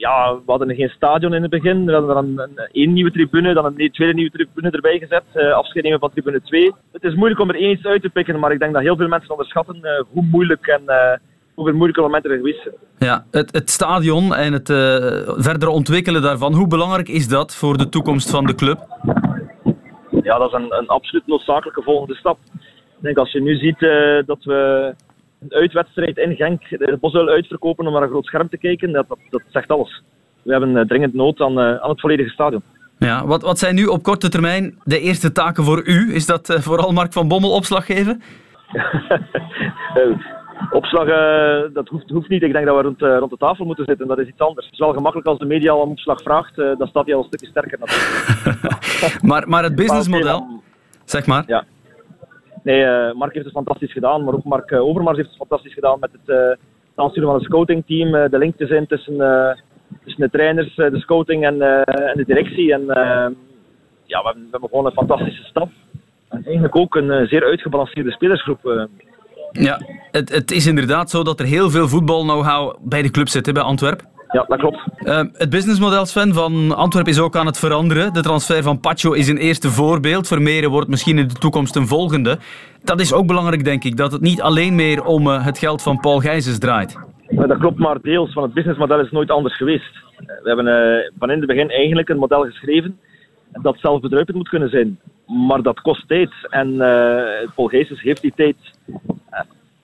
[0.00, 1.84] ja, we hadden geen stadion in het begin.
[1.84, 5.22] We hadden dan een, een, één nieuwe tribune, dan een tweede nieuwe tribune erbij gezet.
[5.32, 6.72] eh, afscheid nemen van tribune 2.
[6.92, 8.96] Het is moeilijk om er één iets uit te pikken, maar ik denk dat heel
[8.96, 11.18] veel mensen onderschatten eh, hoe moeilijk en eh,
[11.54, 12.74] hoeveel moeilijke momenten er geweest zijn.
[12.98, 14.68] Ja, het, het stadion en het
[15.44, 18.78] verder ontwikkelen daarvan, hoe belangrijk is dat voor de toekomst van de club?
[20.22, 22.38] ja, dat is een, een absoluut noodzakelijke volgende stap.
[22.96, 23.78] Ik denk als je nu ziet
[24.26, 24.94] dat we
[25.40, 29.08] een uitwedstrijd in Genk de Bosuil uitverkopen om naar een groot scherm te kijken, dat,
[29.08, 30.02] dat, dat zegt alles.
[30.42, 32.62] We hebben eh, dringend nood aan, eh, aan het volledige stadion.
[32.98, 36.14] Ja, wat, wat zijn nu op korte termijn de eerste taken voor u?
[36.14, 38.22] Is dat eh, vooral Mark van Bommel opslag geven?
[40.70, 41.06] Opslag,
[41.72, 42.42] dat hoeft, hoeft niet.
[42.42, 44.06] Ik denk dat we rond, rond de tafel moeten zitten.
[44.06, 44.66] Dat is iets anders.
[44.66, 46.56] Het is wel gemakkelijk als de media al om opslag vraagt.
[46.56, 49.22] dan staat hij al een stukje sterker natuurlijk.
[49.30, 50.62] Maar, maar het businessmodel,
[51.04, 51.44] zeg maar.
[51.46, 51.64] Ja.
[52.62, 55.74] Nee, eh, Mark heeft het fantastisch gedaan, maar ook Mark eh, Overmars heeft het fantastisch
[55.74, 56.58] gedaan met het, eh, het
[56.94, 59.54] aansturen van het scoutingteam, eh, de link te zijn tussen, eh,
[60.04, 62.72] tussen de trainers, eh, de scouting en, eh, en de directie.
[62.72, 63.26] En eh,
[64.04, 65.68] ja, we hebben, we hebben gewoon een fantastische stap.
[66.28, 68.66] En eigenlijk ook een eh, zeer uitgebalanceerde spelersgroep.
[68.66, 68.82] eh.
[69.52, 69.80] Ja,
[70.10, 73.62] het, het is inderdaad zo dat er heel veel voetbal-know-how bij de club zit, bij
[73.62, 74.02] Antwerp.
[74.32, 74.78] Ja, dat klopt.
[74.96, 78.12] Eh, het businessmodel, Sven, van Antwerp is ook aan het veranderen.
[78.12, 80.26] De transfer van Pacho is een eerste voorbeeld.
[80.26, 82.38] Vermeeren wordt misschien in de toekomst een volgende.
[82.84, 85.82] Dat is ook belangrijk, denk ik, dat het niet alleen meer om eh, het geld
[85.82, 86.98] van Paul Gijsens draait.
[87.28, 89.94] Dat klopt maar deels, want het businessmodel is nooit anders geweest.
[90.16, 92.98] We hebben eh, van in het begin eigenlijk een model geschreven
[93.52, 94.98] dat zelfbedruipend moet kunnen zijn.
[95.26, 96.30] Maar dat kost tijd.
[96.48, 98.56] En eh Paul Gijsens heeft die tijd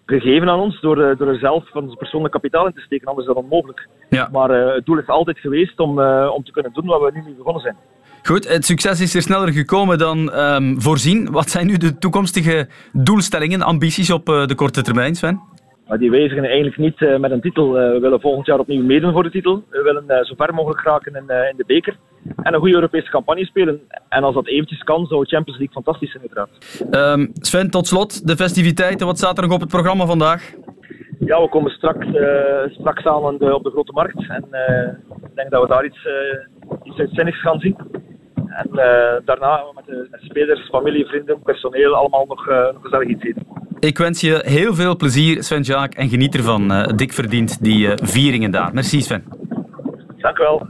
[0.06, 3.08] gegeven aan ons door, eh, door er zelf van zijn persoonlijk kapitaal in te steken.
[3.08, 3.88] Anders is dat onmogelijk.
[4.10, 4.28] Ja.
[4.32, 7.10] Maar eh, het doel is altijd geweest om, eh, om te kunnen doen wat we
[7.14, 7.76] nu mee begonnen zijn.
[8.22, 11.30] Goed, het succes is er sneller gekomen dan ehm, voorzien.
[11.30, 15.40] Wat zijn nu de toekomstige doelstellingen, ambities op de korte termijn, Sven?
[15.88, 17.72] Maar die wijzigen eigenlijk niet met een titel.
[17.72, 19.64] We willen volgend jaar opnieuw meedoen voor de titel.
[19.70, 21.96] We willen zo ver mogelijk geraken in, in de beker.
[22.42, 23.80] En een goede Europese campagne spelen.
[24.08, 26.84] En als dat eventjes kan, zou Champions League fantastisch zijn uiteraard.
[26.90, 29.06] Ehm, Sven, tot slot, de festiviteiten.
[29.06, 30.52] Wat staat er nog op het programma vandaag?
[31.18, 34.28] Ja, we komen straks, eh, straks aan aan de- op de Grote Markt.
[34.28, 34.88] En eh,
[35.22, 37.76] ik denk dat we daar iets, eh, iets uitzinnigs gaan zien.
[38.34, 38.68] En
[39.24, 43.46] daarna met de met spelers, familie, vrienden, personeel allemaal nog, nog gezellig iets eten.
[43.80, 46.92] Ik wens je heel veel plezier, Sven Jaak, en geniet ervan.
[46.96, 48.74] dik verdient die vieringen daar.
[48.74, 49.24] Merci, Sven.
[50.16, 50.66] Dank u wel.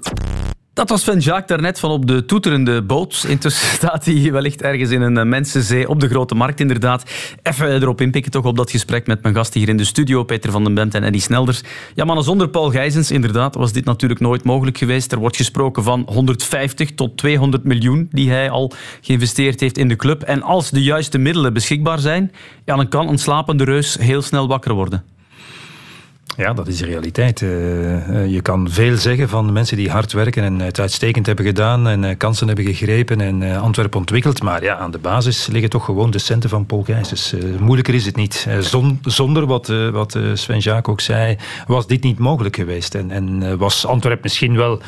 [0.76, 3.24] Dat was Sven Jaak daarnet van op de toeterende boot.
[3.28, 7.10] Intussen staat hij wellicht ergens in een eh, mensenzee op de Grote Markt, inderdaad.
[7.42, 10.50] Even erop inpikken toch op dat gesprek met mijn gasten hier in de studio, Peter
[10.50, 11.62] van den Bemt en Eddie Snelders.
[11.94, 15.12] Ja, mannen, zonder Paul Gijzens, inderdaad, was dit natuurlijk nooit mogelijk geweest.
[15.12, 19.96] Er wordt gesproken van 150 tot 200 miljoen die hij al geïnvesteerd heeft in de
[19.96, 20.22] club.
[20.22, 22.32] En als de juiste middelen beschikbaar zijn,
[22.64, 25.15] ja, dan kan een slapende reus heel snel wakker worden.
[26.36, 27.42] Ja, dat is de realiteit.
[27.42, 31.44] Eh, eh, je kan veel zeggen van mensen die hard werken en het uitstekend hebben
[31.44, 34.42] gedaan en eh, kansen hebben gegrepen en eh, Antwerpen ontwikkeld.
[34.42, 37.34] Maar ja, aan de basis liggen toch gewoon de centen van Paul Gijsens.
[37.58, 38.46] Moeilijker is het niet.
[38.60, 42.94] Zon- zonder wat, wat Sven Jaak ook zei, was dit niet mogelijk geweest.
[42.94, 44.80] En, en was Antwerpen misschien wel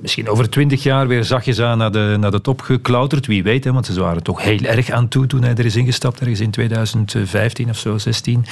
[0.00, 3.26] misschien over twintig jaar weer zachtjes aan naar de, naar de top geklauterd.
[3.26, 5.76] Wie weet, hè, want ze waren toch heel erg aan toe toen hij er is
[5.76, 8.44] ingestapt, ergens in 2015 of zo, 16.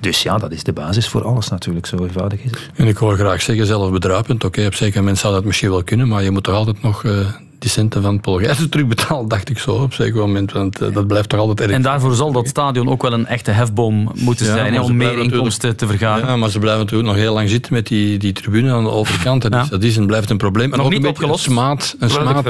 [0.00, 2.70] Dus ja, dat is de basis voor alles natuurlijk, zo eenvoudig is het.
[2.74, 4.44] En ik hoor graag zeggen, zelfbedruipend.
[4.44, 7.04] Oké, op zeker moment zou dat misschien wel kunnen, maar je moet toch altijd nog
[7.04, 7.26] eh,
[7.62, 10.52] die centen van Paul Gijsens terugbetalen, dacht ik zo op zeker moment.
[10.52, 11.70] Want eh, dat blijft toch altijd erg.
[11.70, 15.18] En daarvoor zal dat stadion ook wel een echte hefboom moeten Ja, zijn, om meer
[15.18, 16.26] inkomsten te vergaren.
[16.26, 18.90] Ja, maar ze blijven natuurlijk nog heel lang zitten met die, die tribune aan de
[18.90, 19.42] overkant.
[19.42, 20.70] Dat, is, dat is en blijft een probleem.
[20.72, 21.46] En Nog ook niet een beetje opgelost.
[21.46, 21.96] Een smaad.
[21.98, 22.46] Een smaad.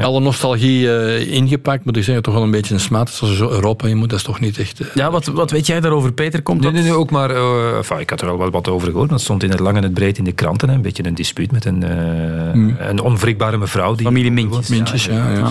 [0.00, 2.22] Alle nostalgie eh, ingepakt, moet ik zeggen.
[2.22, 3.18] Toch wel een beetje een smaad.
[3.20, 4.80] Als je zo Europa in moet, dat is toch niet echt...
[4.80, 6.42] eh, Ja, wat, wat weet jij daarover, Peter?
[6.42, 6.80] Komt Nee, dat?
[6.80, 7.30] nee, nee, ook maar...
[7.30, 9.10] eh, enfin, ik had er al wel wat over gehoord.
[9.10, 10.68] Het stond in het lang en het breed in de kranten.
[10.68, 13.94] Hè, een beetje een dispuut met een, eh, een onwrikbare mevrouw.
[13.94, 14.68] Die Familie Mintjes.
[14.68, 15.30] Mintjes, ja.
[15.30, 15.50] ja, ja.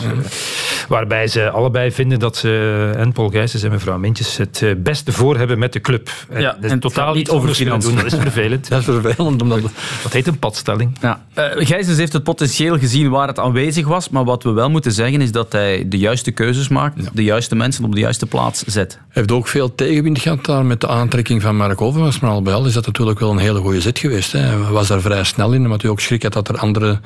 [0.88, 5.12] Waarbij ze allebei vinden dat ze, en Paul Gijsens en mevrouw Mintjes, het eh, beste
[5.12, 6.10] voor hebben met de club.
[6.34, 7.91] Ja, dat is en totaal niet over kunnen doen.
[7.91, 8.10] financiën.
[8.10, 8.70] Dat is vervelend.
[8.74, 9.62] Dat is vervelend, omdat...
[10.04, 10.98] Dat heet een padstelling.
[11.02, 11.22] Ja.
[11.38, 14.91] Uh, Gijsens heeft het potentieel gezien waar het aanwezig was, maar wat we wel moeten
[14.91, 18.64] zeggen is dat hij de juiste keuzes maakt, de juiste mensen op de juiste plaats
[18.64, 18.91] zet.
[18.91, 22.20] Hij heeft ook veel tegenwind gehad daar met de aantrekking van Mark Overmars.
[22.20, 24.32] Maar al bij al is dat natuurlijk wel een hele goede zet geweest.
[24.32, 24.39] Hè.
[24.39, 27.00] Hij was daar vrij snel in, maar hij ook schrik had dat er andere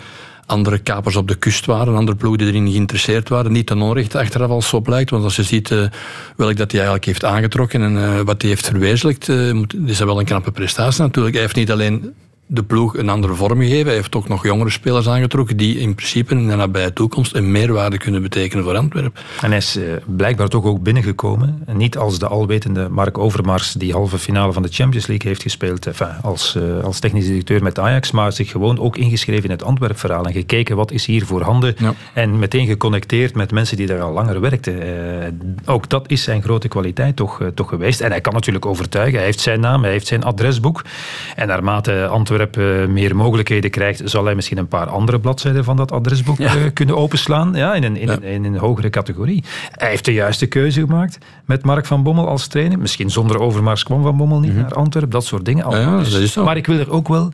[0.48, 3.52] andere kapers op de kust waren, andere ploegen die erin geïnteresseerd waren.
[3.52, 5.86] Niet ten onrechte achteraf als zo blijkt, want als je ziet uh,
[6.36, 9.98] welk dat hij eigenlijk heeft aangetrokken en uh, wat hij heeft verwezenlijkt, uh, moet, is
[9.98, 11.34] dat wel een knappe prestatie natuurlijk.
[11.34, 12.14] Hij heeft niet alleen
[12.48, 13.86] de ploeg een andere vorm gegeven.
[13.86, 17.52] Hij heeft ook nog jongere spelers aangetrokken die in principe in de nabije toekomst een
[17.52, 19.22] meerwaarde kunnen betekenen voor Antwerpen.
[19.41, 21.64] En hij is uh, blijkbaar toch ook binnengekomen.
[21.74, 25.88] Niet als de alwetende Mark Overmars die halve finale van de Champions League heeft gespeeld
[25.88, 29.64] enfin, als, uh, als technisch directeur met Ajax, maar zich gewoon ook ingeschreven in het
[29.64, 31.93] Antwerp-verhaal en gekeken wat is hier voorhanden ja.
[32.14, 34.88] en meteen geconnecteerd met mensen die daar al langer werkten.
[34.88, 35.28] Uh,
[35.66, 38.02] ook dat is zijn grote kwaliteit toch, toch geweest.
[38.02, 39.16] En hij kan natuurlijk overtuigen.
[39.16, 40.82] Hij heeft zijn naam, hij heeft zijn adresboek.
[41.36, 42.08] En naarmate
[42.40, 46.38] Antwerp Antwerpen meer mogelijkheden krijgt, zal hij misschien een paar andere bladzijden van dat adresboek
[46.38, 46.70] ja.
[46.74, 47.54] kunnen openslaan.
[47.56, 48.14] Ja, in, een, in, ja.
[48.14, 49.44] een, in, een, hogere categorie.
[49.72, 52.80] Hij heeft de juiste keuze gemaakt met Mark van Bommel als trainer.
[52.80, 54.66] Misschien zonder Overmars kwam Van Bommel niet mm -hmm.
[54.66, 55.12] naar Antwerpen.
[55.12, 55.70] Dat soort dingen.
[55.70, 56.44] Ja, dat is zo.
[56.44, 57.32] Maar ik wil er ook wel...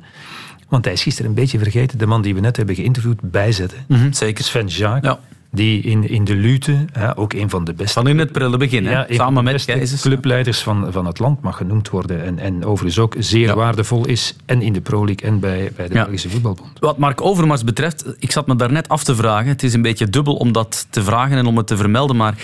[0.70, 3.78] Want hij is gisteren een beetje vergeten, de man die we net hebben geïnterviewd, bijzetten.
[3.88, 4.44] Mm -hmm, zeker.
[4.44, 5.04] Sven Jaak.
[5.04, 5.20] Ja
[5.54, 6.86] die in, in de Lute,
[7.16, 7.94] ook een van de beste...
[7.94, 10.02] Van in het prille begin, ja, samen met Keizers.
[10.02, 12.24] clubleiders van, van het land mag genoemd worden.
[12.24, 13.56] En, en overigens ook zeer ja.
[13.56, 15.94] waardevol is, en in de Pro League en bij, bij de.
[15.94, 16.80] Belgische Voetbalbond.
[16.80, 19.48] Wat Mark Overmars betreft, ik zat me daarnet af te vragen.
[19.48, 22.38] Het is een beetje dubbel om dat te vragen en om het te vermelden, maar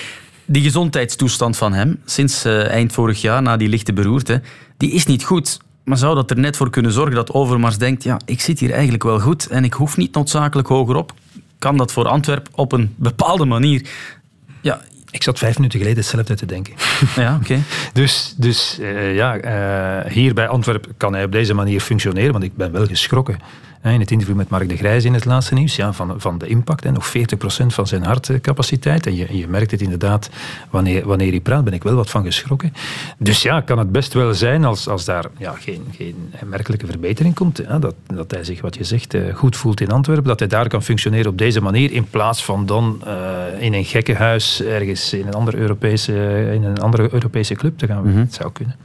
[0.46, 4.42] die gezondheidstoestand van hem, sinds uh, eind vorig jaar, na die lichte beroerte,
[4.78, 5.60] die is niet goed.
[5.84, 8.72] Maar zou dat er net voor kunnen zorgen dat Overmars denkt, ja, ik zit hier
[8.72, 11.14] eigenlijk wel goed en ik hoef niet noodzakelijk hogerop
[11.60, 13.90] kan dat voor Antwerpen op een bepaalde manier.
[14.62, 14.82] Ja,
[15.12, 16.74] ik zat vijf minuten geleden hetzelfde te denken.
[17.16, 17.44] Ja, oké.
[17.44, 17.64] Okay.
[17.94, 19.44] dus dus uh, ja,
[20.06, 23.40] uh, hier bij Antwerpen kan hij op deze manier functioneren, want ik ben wel geschrokken.
[23.84, 26.48] In het interview met Mark de Grijs in het laatste nieuws, ja, van, van de
[26.48, 26.86] impact.
[26.86, 27.12] En nog 40%
[27.66, 29.06] van zijn hartcapaciteit.
[29.06, 30.30] En je, je merkt het inderdaad,
[30.70, 32.74] wanneer, wanneer hij praat, ben ik wel wat van geschrokken.
[33.18, 36.16] Dus ja, kan het best wel zijn als, als daar ja, geen, geen
[36.46, 37.58] merkelijke verbetering komt.
[37.58, 40.28] Ja, dat, dat hij zich, wat je zegt, goed voelt in Antwerpen.
[40.28, 41.92] Dat hij daar kan functioneren op deze manier.
[41.92, 46.14] In plaats van dan uh, in een gekkenhuis ergens in een andere Europese,
[46.54, 48.04] in een andere Europese club te gaan.
[48.04, 48.20] Mm -hmm.
[48.20, 48.76] Het zou kunnen.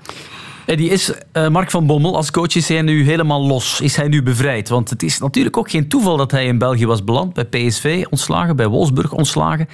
[0.66, 3.80] Eddie, is uh, Mark van Bommel als coach is hij nu helemaal los?
[3.80, 4.68] Is hij nu bevrijd?
[4.68, 7.34] Want het is natuurlijk ook geen toeval dat hij in België was beland.
[7.34, 9.68] Bij PSV ontslagen, bij Wolfsburg ontslagen.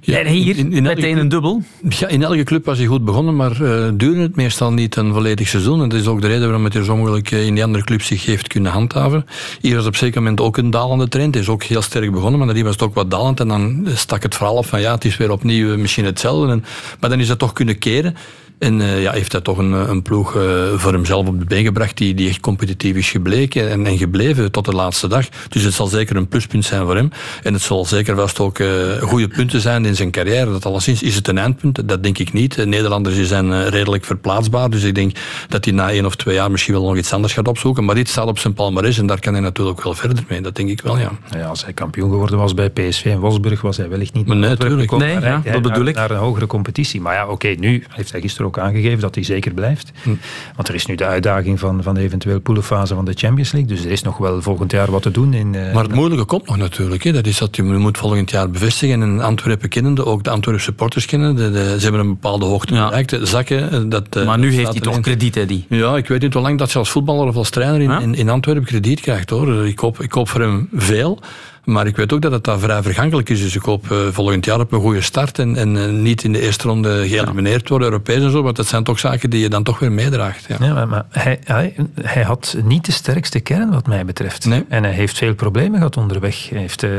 [0.00, 1.62] Ja, en hier in, in meteen een dubbel.
[1.88, 5.12] Ja, in elke club was hij goed begonnen, maar uh, duurde het meestal niet een
[5.12, 5.82] volledig seizoen.
[5.82, 8.06] En dat is ook de reden waarom het er zo moeilijk in die andere clubs
[8.06, 9.26] zich heeft kunnen handhaven.
[9.60, 11.34] Hier was op een zeker moment ook een dalende trend.
[11.34, 13.40] Hij is ook heel sterk begonnen, maar die was het ook wat dalend.
[13.40, 16.52] En dan stak het verhaal op van ja, het is weer opnieuw misschien hetzelfde.
[16.52, 16.64] En,
[17.00, 18.16] maar dan is dat toch kunnen keren.
[18.58, 20.42] En uh, ja, heeft hij toch een, een ploeg uh,
[20.74, 24.52] voor hemzelf op de been gebracht die, die echt competitief is gebleken en, en, gebleven
[24.52, 25.28] tot de laatste dag.
[25.48, 27.10] Dus het zal zeker een pluspunt zijn voor hem.
[27.42, 28.68] En het zal zeker vast ook uh,
[29.00, 30.50] goede punten zijn in zijn carrière.
[30.50, 32.64] Dat alleszins is het een eindpunt, dat denk ik niet.
[32.64, 35.16] Nederlanders zijn redelijk verplaatsbaar, dus ik denk
[35.48, 37.84] dat hij na één of twee jaar misschien wel nog iets anders gaat opzoeken.
[37.84, 40.40] Maar dit staat op zijn palmarès en daar kan hij natuurlijk wel verder mee.
[40.40, 41.10] Dat denk ik wel, ja.
[41.30, 44.36] ja als hij kampioen geworden was bij PSV en Wolfsburg, was hij wellicht niet maar
[44.36, 44.90] nee, natuurlijk.
[44.90, 45.94] Nee, ja, dat bedoel naar, ik.
[45.94, 47.00] Naar een hogere competitie.
[47.00, 49.92] Maar ja, oké, okay, nu heeft hij gisteren ook aangegeven dat hij zeker blijft.
[50.02, 50.10] Hm.
[50.56, 53.74] Want er is nu de uitdaging van, van de eventueel poelenfase van de Champions League.
[53.76, 55.34] Dus er is nog wel volgend jaar wat te doen.
[55.34, 57.04] In, uh, maar het moeilijke komt nog natuurlijk.
[57.04, 57.12] Hè.
[57.12, 59.02] Dat is dat je moet volgend jaar bevestigen.
[59.02, 61.36] En Antwerpen kennende, ook de Antwerpen supporters kennen.
[61.36, 62.84] De, de, ze hebben een bepaalde hoogte ja.
[62.84, 63.16] bereikt.
[63.22, 65.66] Zakken, dat, maar nu heeft hij toch krediet, hè, die?
[65.68, 67.98] Ja, ik weet niet hoe lang dat je als voetballer of als trainer in, ja?
[67.98, 69.30] in, in Antwerpen krediet krijgt.
[69.30, 69.66] hoor.
[69.66, 71.20] Ik hoop, ik hoop voor hem veel.
[71.66, 73.40] Maar ik weet ook dat het daar vrij vergankelijk is.
[73.40, 75.38] Dus ik hoop uh, volgend jaar op een goede start.
[75.38, 78.42] En, en uh, niet in de eerste ronde geëlimineerd worden, Europees en zo.
[78.42, 80.44] Want dat zijn toch zaken die je dan toch weer meedraagt.
[80.48, 84.46] Ja, ja maar, maar hij, hij, hij, had niet de sterkste kern, wat mij betreft.
[84.46, 84.64] Nee.
[84.68, 86.48] En hij heeft veel problemen gehad onderweg.
[86.48, 86.90] Hij heeft uh,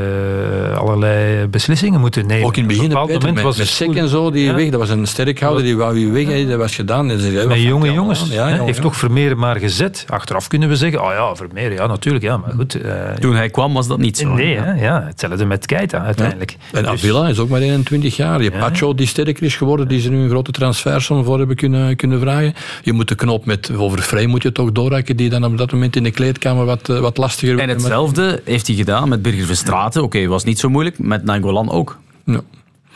[0.77, 2.45] allerlei beslissingen moeten nemen.
[2.45, 4.53] Ook in het begin, Peter, moment met, was met Sek en zo, die ja.
[4.53, 4.69] weg.
[4.69, 6.37] Dat was een sterkhouder, die wou je weg.
[6.37, 6.49] Ja.
[6.49, 7.09] Dat was gedaan.
[7.11, 8.27] En zei, met jonge jongens.
[8.29, 10.05] Ja, hij heeft toch Vermeer maar gezet.
[10.07, 12.23] Achteraf kunnen we zeggen, oh ja, Vermeer, ja, natuurlijk.
[12.23, 12.77] Ja, maar goed.
[13.19, 14.33] Toen hij kwam was dat niet zo.
[14.33, 14.73] Nee, ja.
[14.73, 16.51] ja hetzelfde met Keita uiteindelijk.
[16.51, 16.77] Ja.
[16.77, 18.43] En dus, Avila is ook maar 21 jaar.
[18.43, 18.59] Je hebt.
[18.59, 22.19] Pacho die sterker is geworden, die ze nu een grote transfersom voor hebben kunnen, kunnen
[22.19, 22.53] vragen.
[22.81, 25.71] Je moet de knop met over Vrij moet je toch doorraken, die dan op dat
[25.71, 30.03] moment in de kleedkamer wat, wat lastiger En hetzelfde heeft hij gedaan met Birger Verstraeten.
[30.03, 30.99] Oké, okay, was niet zo moeilijk.
[30.99, 31.97] Met Nangolan ook.
[32.25, 32.41] Ja.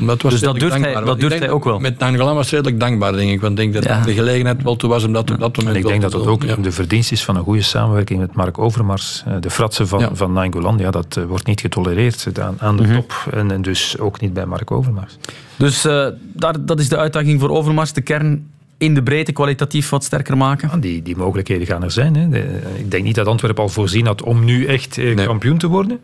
[0.05, 1.79] Dat was dus dat durft, hij, dat durft hij ook wel.
[1.79, 3.41] Met Nangolan was redelijk dankbaar, denk ik.
[3.41, 4.01] Want ik denk dat ja.
[4.05, 6.27] de gelegenheid wel toe was om dat op dat moment en Ik denk dat dat
[6.27, 6.55] ook ja.
[6.55, 9.23] de verdienst is van een goede samenwerking met Mark Overmars.
[9.39, 10.09] De fratsen van, ja.
[10.13, 12.99] van Nangolan, ja, dat uh, wordt niet getolereerd aan, aan de mm -hmm.
[12.99, 13.33] top.
[13.33, 15.17] En, en, dus ook niet bij Mark Overmars.
[15.55, 17.93] Dus uh, daar, dat is de uitdaging voor Overmars.
[17.93, 20.69] De kern in de breedte kwalitatief wat sterker maken?
[20.71, 22.15] Ja, die, die mogelijkheden gaan er zijn.
[22.15, 22.29] Hè.
[22.29, 25.25] De, ik denk niet dat Antwerpen al voorzien had om nu echt eh, nee.
[25.25, 25.99] kampioen te worden.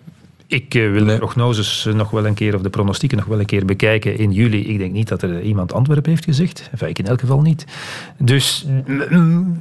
[0.48, 1.14] Ik uh, wil nee.
[1.14, 4.32] de prognoses nog wel een keer, of de pronostieken nog wel een keer bekijken in
[4.32, 4.68] juli.
[4.68, 6.70] Ik denk niet dat er iemand Antwerpen heeft gezegd.
[6.72, 7.66] Enfin, ik in elk geval niet.
[8.18, 8.66] Dus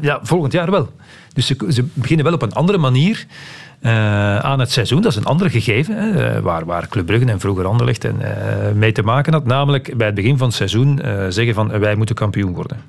[0.00, 0.92] ja, volgend jaar wel.
[1.32, 3.26] Dus ze, ze, beginnen wel op een andere manier
[3.80, 5.02] eh, aan het seizoen.
[5.02, 8.20] Dat is een ander gegeven, hè, eh, waar, waar Club Brugge en vroeger Anderlecht en,
[8.20, 9.44] eh, mee te maken had.
[9.44, 12.80] Namelijk bij het begin van het seizoen eh, zeggen van eh, wij moeten kampioen worden.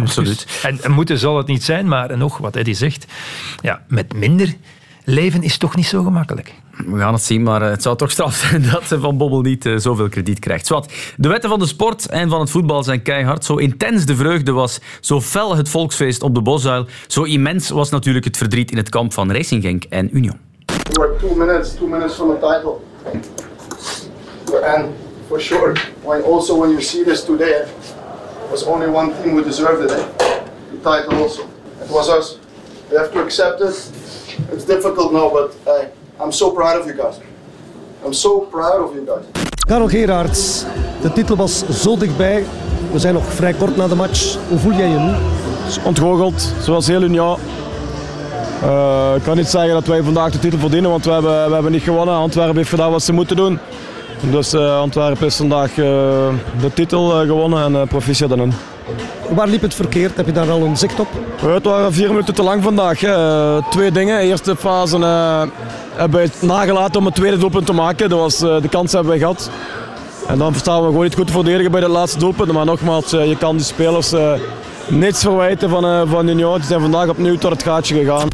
[0.00, 0.46] absoluut.
[0.46, 3.06] Dus- en, en moeten zal het niet zijn, maar nog wat Eddie zegt,
[3.62, 4.54] ja, met minder
[5.04, 6.54] leven is toch niet zo gemakkelijk.
[6.86, 9.40] We gaan het zien, maar eh, het zou toch straf zijn dat ze Van Bommel
[9.40, 10.66] niet eh, zoveel krediet krijgt.
[10.66, 13.44] Zwat, de wetten van de sport en van het voetbal zijn keihard.
[13.44, 17.90] Zo intens de vreugde was, zo fel het volksfeest op de Bosuil, zo immens was
[17.90, 20.38] natuurlijk het verdriet in het kamp van Racing Genk en Union.
[20.92, 22.80] We're two minutes, two minutes from the title.
[24.76, 24.86] And
[25.28, 27.64] for sure, when also when you see this today,
[28.50, 30.04] was only one team who deserved it, eh?
[30.70, 31.42] the title also.
[31.82, 32.38] It was us.
[32.90, 33.74] We have to accept it.
[34.52, 35.88] It's difficult now, but hey,
[36.20, 37.16] I'm so proud of you guys.
[38.04, 39.24] I'm so proud of you guys.
[39.66, 40.64] Karel Gerards,
[41.02, 42.44] de titel was zo dichtbij.
[42.92, 44.36] We zijn nog vrij kort na de match.
[44.48, 45.12] Hoe voel jij je nu?
[45.84, 47.38] ontgoocheld, zoals heel Union.
[48.62, 51.54] Eh, ik kan niet zeggen dat wij vandaag de titel verdienen, want we hebben, we
[51.54, 52.14] hebben niet gewonnen.
[52.14, 53.58] Antwerpen heeft gedaan wat ze moeten doen.
[54.30, 55.76] Dus eh, Antwerpen is vandaag eh,
[56.60, 58.52] de titel gewonnen en uh, proficiat aan hen.
[59.28, 60.16] Waar liep het verkeerd?
[60.16, 61.08] Heb je daar al een zicht op?
[61.40, 63.02] Het waren vier minuten te lang vandaag.
[63.02, 64.18] Eh, twee dingen.
[64.18, 65.42] Eerste fase eh,
[65.94, 68.08] hebben we het nagelaten om het tweede doelpunt te maken.
[68.08, 69.50] Dat was, eh, de kans hebben we gehad.
[70.26, 72.52] En dan staan we gewoon niet goed verdedigen bij het laatste doelpunt.
[72.52, 74.12] Maar nogmaals, je kan die spelers
[74.88, 76.56] niets verwijten van, van Union.
[76.56, 78.28] Die zijn vandaag opnieuw door het gaatje gegaan.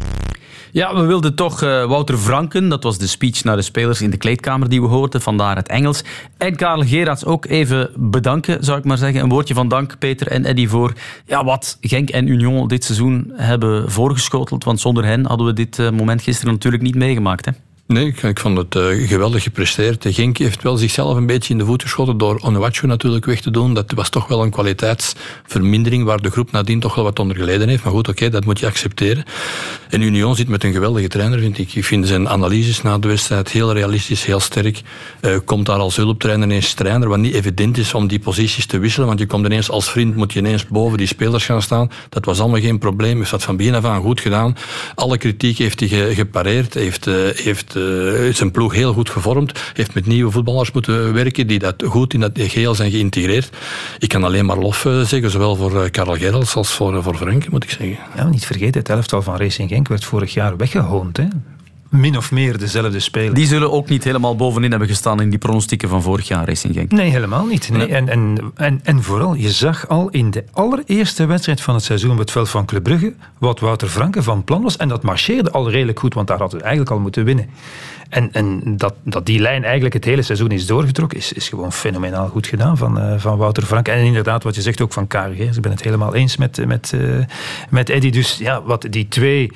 [0.73, 4.11] Ja, we wilden toch eh, Wouter Franken, dat was de speech naar de spelers in
[4.11, 6.03] de kleedkamer die we hoorden, vandaar het Engels.
[6.39, 9.23] En Karel Gerards ook even bedanken, zou ik maar zeggen.
[9.23, 10.93] Een woordje van dank, Peter en Eddy, voor
[11.27, 14.64] ja, wat Genk en Union dit seizoen hebben voorgeschoteld.
[14.64, 17.45] Want zonder hen hadden we dit eh, moment gisteren natuurlijk niet meegemaakt.
[17.45, 17.53] Hè?
[17.93, 20.07] Nee, ik, vond het eh, geweldig gepresteerd.
[20.09, 23.51] Genk heeft wel zichzelf een beetje in de voet geschoten door Onuachu natuurlijk weg te
[23.51, 23.74] doen.
[23.74, 27.68] Dat was toch wel een kwaliteitsvermindering waar de groep nadien toch wel wat onder geleden
[27.68, 27.82] heeft.
[27.84, 29.24] Maar goed, oké, dat moet je accepteren.
[29.88, 31.74] En Union zit met een geweldige trainer, vind ik.
[31.74, 34.80] Ik vind zijn analyses na de wedstrijd heel realistisch, heel sterk.
[35.20, 38.78] Eh, komt daar als hulptrainer ineens trainer, wat niet evident is om die posities te
[38.78, 39.07] wisselen.
[39.07, 41.91] Want je komt ineens als vriend, moet je ineens boven die spelers gaan staan.
[42.09, 43.18] Dat was allemaal geen probleem.
[43.18, 44.57] Heeft dat van begin af aan goed gedaan.
[44.95, 46.74] Alle kritiek heeft hij ge- gepareerd.
[46.74, 47.78] Heeft, eh, heeft
[48.33, 49.61] zijn ploeg heel goed gevormd.
[49.74, 53.51] Heeft met nieuwe voetballers moeten werken die dat goed in dat geheel zijn geïntegreerd.
[53.99, 57.03] Ik kan alleen maar lof eh, zeggen, zowel voor eh, Karel Gerrits als voor, eh,
[57.03, 57.99] voor Frank, moet ik zeggen.
[58.16, 61.16] Ja, niet vergeten, het elftal van Racing Genk werd vorig jaar weggehoond.
[61.16, 61.24] Hè?
[61.91, 63.34] Min of meer dezelfde speler.
[63.34, 66.74] Die zullen ook niet helemaal bovenin hebben gestaan in die pronostieken van vorig jaar, Racing
[66.74, 66.93] Genk.
[66.93, 67.70] Nee, helemaal niet.
[67.70, 67.86] Nee.
[67.86, 72.11] En, en, en, en vooral, je zag al in de allereerste wedstrijd van het seizoen
[72.11, 74.76] op het veld van Club Brugge wat Wouter Franke van plan was.
[74.76, 77.49] En dat marcheerde al redelijk goed, want daar hadden we eigenlijk al moeten winnen.
[78.09, 81.72] En, en dat, dat die lijn eigenlijk het hele seizoen is doorgetrokken, is, is gewoon
[81.72, 83.91] fenomenaal goed gedaan van, eh, van Wouter Franke.
[83.91, 86.93] En inderdaad, wat je zegt ook van KRG, ik ben het helemaal eens met, met,
[86.93, 87.01] eh,
[87.70, 88.11] met Eddy.
[88.11, 89.51] Dus ja, wat die twee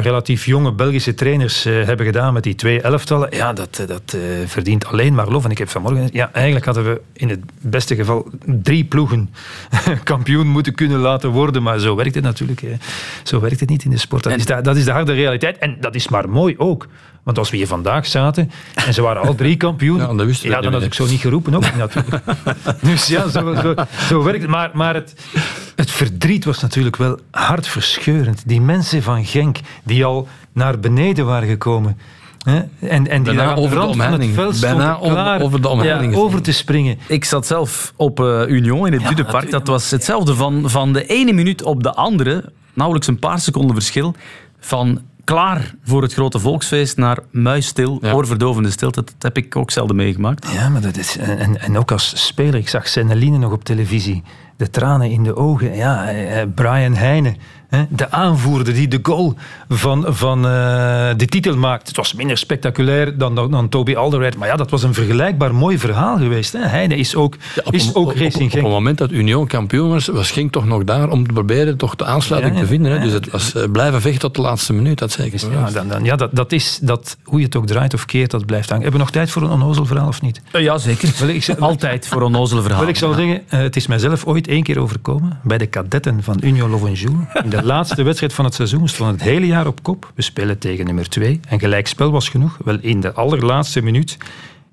[0.00, 4.14] relatief jonge Belgische trainers eh, hebben gedaan met die twee elftallen, ja, dat, eh, dat
[4.14, 5.44] eh, verdient alleen maar lof.
[5.44, 9.30] En ik heb vanmorgen, ja, eigenlijk hadden we in het beste geval drie ploegen
[10.04, 12.62] kampioen moeten kunnen laten worden, maar zo werkt het natuurlijk.
[12.62, 12.70] eh.
[13.22, 14.22] Zo werkt het niet in de sport.
[14.22, 15.58] Dat, is, de, dat is de harde realiteit.
[15.58, 16.86] En dat is maar mooi ook.
[17.26, 20.72] Want als we hier vandaag zaten en ze waren al drie kampioen, ja, dan niet
[20.72, 22.22] had ik zo niet geroepen ook natuurlijk.
[22.82, 23.74] Dus ja, zo, zo,
[24.08, 24.50] zo werkt het.
[24.50, 25.14] Maar, maar het,
[25.76, 28.42] het verdriet was natuurlijk wel hartverscheurend.
[28.46, 31.98] Die mensen van Genk die al naar beneden waren gekomen.
[32.44, 32.62] Hè?
[32.88, 34.60] En, en die Bijna daar over de het omheining.
[34.60, 36.98] Bijna klaar over de omheining ja, over te springen.
[37.06, 39.50] Ik zat zelf op eh, Union in het Dudepark.
[39.50, 42.52] Dat was hetzelfde van, van de ene minuut op de andere.
[42.72, 44.14] Nauwelijks een paar seconden verschil.
[44.60, 49.02] Van klaar voor het grote volksfeest naar muisstil, oorverdovende stilte.
[49.02, 50.52] Dat heb ik ook zelden meegemaakt.
[50.52, 54.22] Ja, maar dat is, en, en ook als speler, ik zag Senneline nog op televisie.
[54.56, 55.74] De tranen in de ogen.
[55.74, 57.36] Ja, eh, eh, Brian Heijnen,
[57.88, 59.34] de aanvoerder die de goal
[59.68, 61.86] van, van eh, de titel maakt.
[61.86, 64.40] Het was minder spectaculair dan, dan, dan Toby Alderweireld.
[64.40, 66.52] Maar ja, dat was een vergelijkbaar mooi verhaal geweest.
[66.52, 66.58] Hè.
[66.58, 67.36] Heijnen is ook,
[67.70, 70.66] is ook op, op, Racing op het moment dat Union kampioen was, was Genk toch
[70.66, 72.92] nog daar om te proberen toch de aansluiting Ja, ja, te vinden.
[72.92, 72.98] Hè?
[72.98, 73.04] ja.
[73.04, 75.50] Dus het was eh, blijven vechten tot de laatste minuut, dat zeker.
[75.50, 78.30] Ja, dan, dan, ja dat, dat is dat, hoe je het ook draait of keert,
[78.30, 78.82] dat blijft hangen.
[78.82, 80.40] Hebben we nog tijd voor een onnozel verhaal of niet?
[80.52, 81.14] ja, zeker.
[81.18, 82.84] Wel, ik, Altijd voor onnozele verhalen.
[82.84, 86.22] Wel, ik zal zeggen, eh, het is mijzelf ooit één keer overkomen bij de kadetten
[86.22, 87.16] van Union Lovenjoul.
[87.44, 90.12] In de laatste wedstrijd van het seizoen stonden het hele jaar op kop.
[90.14, 92.58] We spelen tegen nummer 2 en gelijkspel was genoeg.
[92.64, 94.16] Wel, in de allerlaatste minuut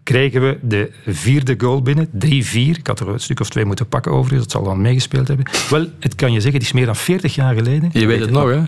[0.04, 2.08] kregen we de vierde goal binnen.
[2.08, 2.10] 3-4.
[2.54, 4.42] Ik had er een stuk of twee moeten pakken overigens.
[4.42, 5.46] Dat zal dan meegespeeld hebben.
[5.70, 7.90] Wel, het kan je zeggen, het is meer dan 40 jaar geleden.
[7.94, 8.62] Je weet het nog, hè?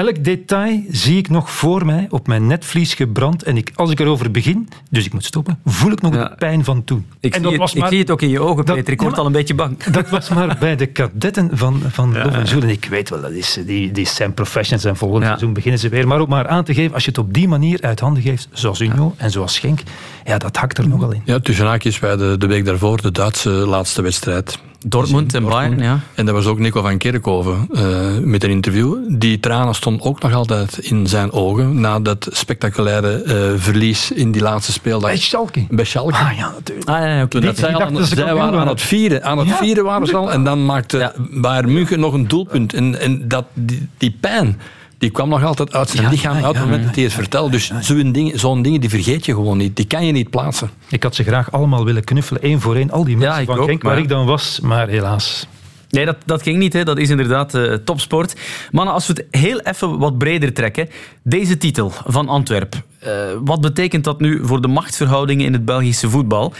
[0.00, 3.42] Elk detail zie ik nog voor mij op mijn netvlies gebrand.
[3.42, 6.64] En ik, als ik erover begin, dus ik moet stoppen, voel ik nog de pijn
[6.64, 7.06] van toen.
[7.20, 8.92] Ik, en zie het, ik zie het ook in je ogen, Peter.
[8.92, 9.84] Ik word al een beetje bang.
[9.84, 12.44] Dat was maar bij de kadetten van, van ja.
[12.44, 15.88] En ik weet wel, dat is, die, die zijn professionals en volgend seizoen beginnen ze
[15.88, 16.06] weer.
[16.06, 18.48] Maar ook maar aan te geven, als je het op die manier uit handen geeft,
[18.52, 19.80] zoals Union en zoals Schenk,
[20.24, 21.22] ja, dat hakt er nogal in.
[21.24, 24.58] Ja, tussen haakjes bij de, de week daarvoor, de Duitse laatste wedstrijd.
[24.86, 26.00] Dortmund en Bayern, ja.
[26.14, 28.96] En dat was ook Nico van Kerkhoven uh, met een interview.
[29.08, 34.32] Die tranen stonden ook nog altijd in zijn ogen na dat spectaculaire uh, verlies in
[34.32, 35.10] die laatste speeldag.
[35.10, 35.66] Bij Schalke?
[35.70, 36.14] Bij Schalke.
[36.14, 36.88] Ah ja, natuurlijk.
[36.88, 37.40] Ah, ja, okay.
[37.40, 39.24] dat zij, al, zij waren aan het vieren.
[39.24, 39.56] Aan het ja.
[39.56, 40.32] vieren waren ze al.
[40.32, 41.12] En dan maakte ja.
[41.30, 42.74] Bayern München nog een doelpunt.
[42.74, 44.60] En, en dat, die, die pijn
[45.00, 47.12] die kwam nog altijd uit zijn ja, lichaam uit het ja, moment dat hij het
[47.12, 47.50] vertelde.
[47.50, 49.76] Dus zo'n dingen, zo'n dingen die vergeet je gewoon niet.
[49.76, 50.70] Die kan je niet plaatsen.
[50.88, 52.90] Ik had ze graag allemaal willen knuffelen, één voor één.
[52.90, 55.46] Al die mensen van Genk, waar ik dan was, maar helaas.
[55.90, 56.72] Nee, dat, dat ging niet.
[56.72, 56.84] Hè.
[56.84, 58.34] Dat is inderdaad uh, topsport.
[58.70, 60.88] Mannen, als we het heel even wat breder trekken.
[61.22, 62.74] Deze titel van Antwerp.
[63.04, 63.10] Uh,
[63.44, 66.52] wat betekent dat nu voor de machtsverhoudingen in het Belgische voetbal?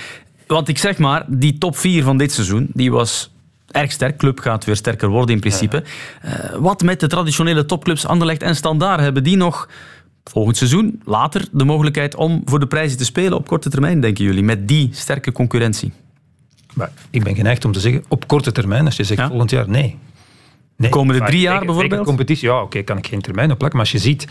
[0.47, 3.31] Want ik zeg maar, die top 4 van dit seizoen, die was
[3.71, 4.17] erg sterk.
[4.17, 5.85] Club gaat weer sterker worden in principe.
[6.25, 9.01] Uh, wat met de traditionele topclubs Anderlecht en Standaard?
[9.01, 9.69] Hebben die nog
[10.25, 14.25] volgend seizoen, later, de mogelijkheid om voor de prijzen te spelen op korte termijn, denken
[14.25, 15.93] jullie, met die sterke concurrentie?
[16.75, 19.29] Maar ik ben geneigd om te zeggen, op korte termijn, als je zegt ja?
[19.29, 19.99] volgend jaar, nee.
[20.77, 20.91] nee.
[20.91, 22.05] Komende drie jaar bijvoorbeeld?
[22.05, 23.79] competitie, ja, oké, okay, kan ik geen termijn op plakken.
[23.79, 24.27] Maar als je ziet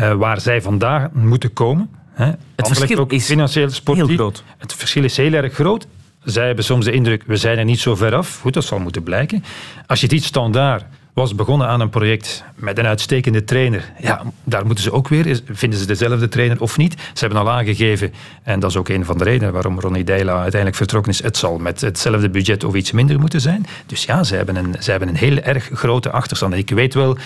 [0.00, 1.90] uh, waar zij vandaag moeten komen...
[2.12, 4.44] Hè, het verschil ook is financieel sportief, heel groot.
[4.58, 5.86] Het verschil is heel erg groot.
[6.30, 8.38] Zij hebben soms de indruk, we zijn er niet zo ver af.
[8.40, 9.44] Goed, dat zal moeten blijken.
[9.86, 10.84] Als je het iets standaard
[11.18, 13.92] was begonnen aan een project met een uitstekende trainer.
[14.00, 16.94] Ja, daar moeten ze ook weer, vinden ze dezelfde trainer of niet?
[17.12, 18.12] Ze hebben al aangegeven,
[18.42, 21.36] en dat is ook een van de redenen waarom Ronnie Deila uiteindelijk vertrokken is, het
[21.36, 23.66] zal met hetzelfde budget of iets minder moeten zijn.
[23.86, 26.52] Dus ja, ze hebben een, ze hebben een heel erg grote achterstand.
[26.52, 27.16] En ik weet wel,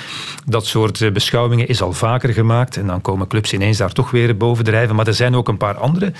[0.47, 4.37] dat soort beschouwingen is al vaker gemaakt en dan komen clubs ineens daar toch weer
[4.37, 4.97] boven drijven.
[4.97, 6.13] Maar er zijn ook een paar andere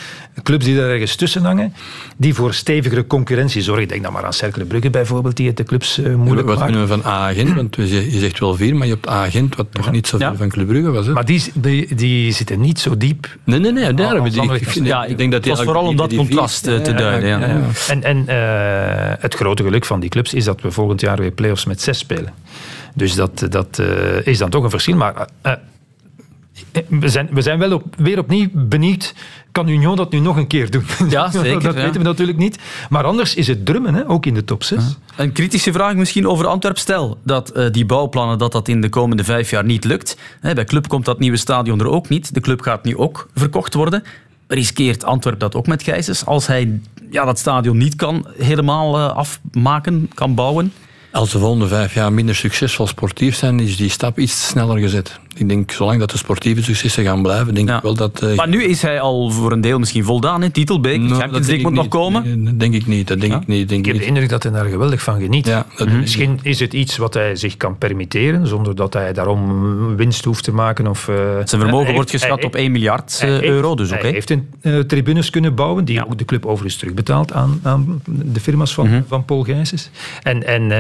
[0.43, 1.75] clubs die daar ergens tussen hangen,
[2.17, 3.83] die voor stevigere concurrentie zorgen.
[3.83, 6.59] Ik denk dan maar aan Cercle Brugge bijvoorbeeld, die het de clubs uh, moeilijk Wat
[6.59, 6.73] maken.
[6.73, 7.62] kunnen we van A-agent?
[7.71, 10.37] Want je zegt wel vier, maar je hebt agent wat toch niet zo veel ja.
[10.37, 11.07] van Club Brugge was.
[11.07, 11.13] Hè?
[11.13, 13.37] Maar die, die, die zitten niet zo diep.
[13.45, 13.95] Nee, nee, nee.
[13.95, 16.83] Daar hebben die, ik, ja, ik denk dat het was vooral om dat contrast vier,
[16.83, 17.65] te duiden.
[17.89, 21.31] En, en uh, het grote geluk van die clubs is dat we volgend jaar weer
[21.31, 22.33] play-offs met zes spelen.
[22.95, 23.87] Dus dat, dat uh,
[24.27, 24.97] is dan toch een verschil.
[24.97, 25.53] Maar uh,
[26.89, 29.15] we zijn, we zijn wel op, weer opnieuw benieuwd.
[29.53, 30.85] Kan Union dat nu nog een keer doen?
[31.09, 31.63] Ja, zeker.
[31.63, 31.83] dat ja.
[31.83, 32.59] weten we natuurlijk niet.
[32.91, 34.83] Maar anders is het drummen, hè, ook in de top 6.
[34.83, 35.23] Ja.
[35.23, 36.79] Een kritische vraag misschien over Antwerp.
[36.79, 40.17] Stel dat uh, die bouwplannen dat dat in de komende vijf jaar niet lukt.
[40.41, 42.35] Hè, bij Club komt dat nieuwe stadion er ook niet.
[42.35, 44.03] De club gaat nu ook verkocht worden.
[44.47, 46.27] Riskeert Antwerp dat ook met Gijsens?
[46.27, 50.73] Als hij ja, dat stadion niet kan helemaal uh, afmaken, kan bouwen?
[51.13, 55.21] Als de volgende vijf jaar minder succesvol sportief zijn, is die stap iets sneller gezet.
[55.37, 57.77] Ik denk, zolang dat de sportieve successen gaan blijven, denk ja.
[57.77, 58.23] ik wel dat...
[58.23, 61.01] Uh, maar nu is hij al voor een deel misschien voldaan, in titelbeker.
[61.01, 62.45] No, Champions League moet nog komen.
[62.45, 63.09] Dat denk ik niet.
[63.09, 63.41] Dat denk ja?
[63.41, 63.69] ik niet.
[63.69, 64.03] Denk ik heb niet.
[64.03, 65.47] de indruk dat hij daar geweldig van geniet.
[65.47, 65.67] Ja.
[66.01, 70.45] Misschien is het iets wat hij zich kan permitteren, zonder dat hij daarom winst hoeft
[70.45, 70.87] te maken.
[70.87, 73.75] Of, uh, Zijn vermogen wordt geschat op 1 miljard heeft, euro.
[73.75, 74.13] Dus hij okay.
[74.13, 78.41] heeft een, uh, tribunes kunnen bouwen, die ook de club overigens terugbetaalt aan, aan de
[78.41, 79.05] firma's van, mm-hmm.
[79.09, 79.91] van Paul Gijsens.
[80.23, 80.71] En, en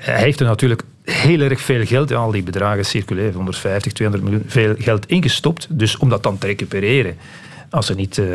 [0.00, 4.74] heeft er natuurlijk heel erg veel geld, al die bedragen circuleren, 150, 200 miljoen, veel
[4.78, 5.66] geld ingestopt.
[5.70, 7.16] Dus om dat dan te recupereren,
[7.70, 8.26] als er niet uh,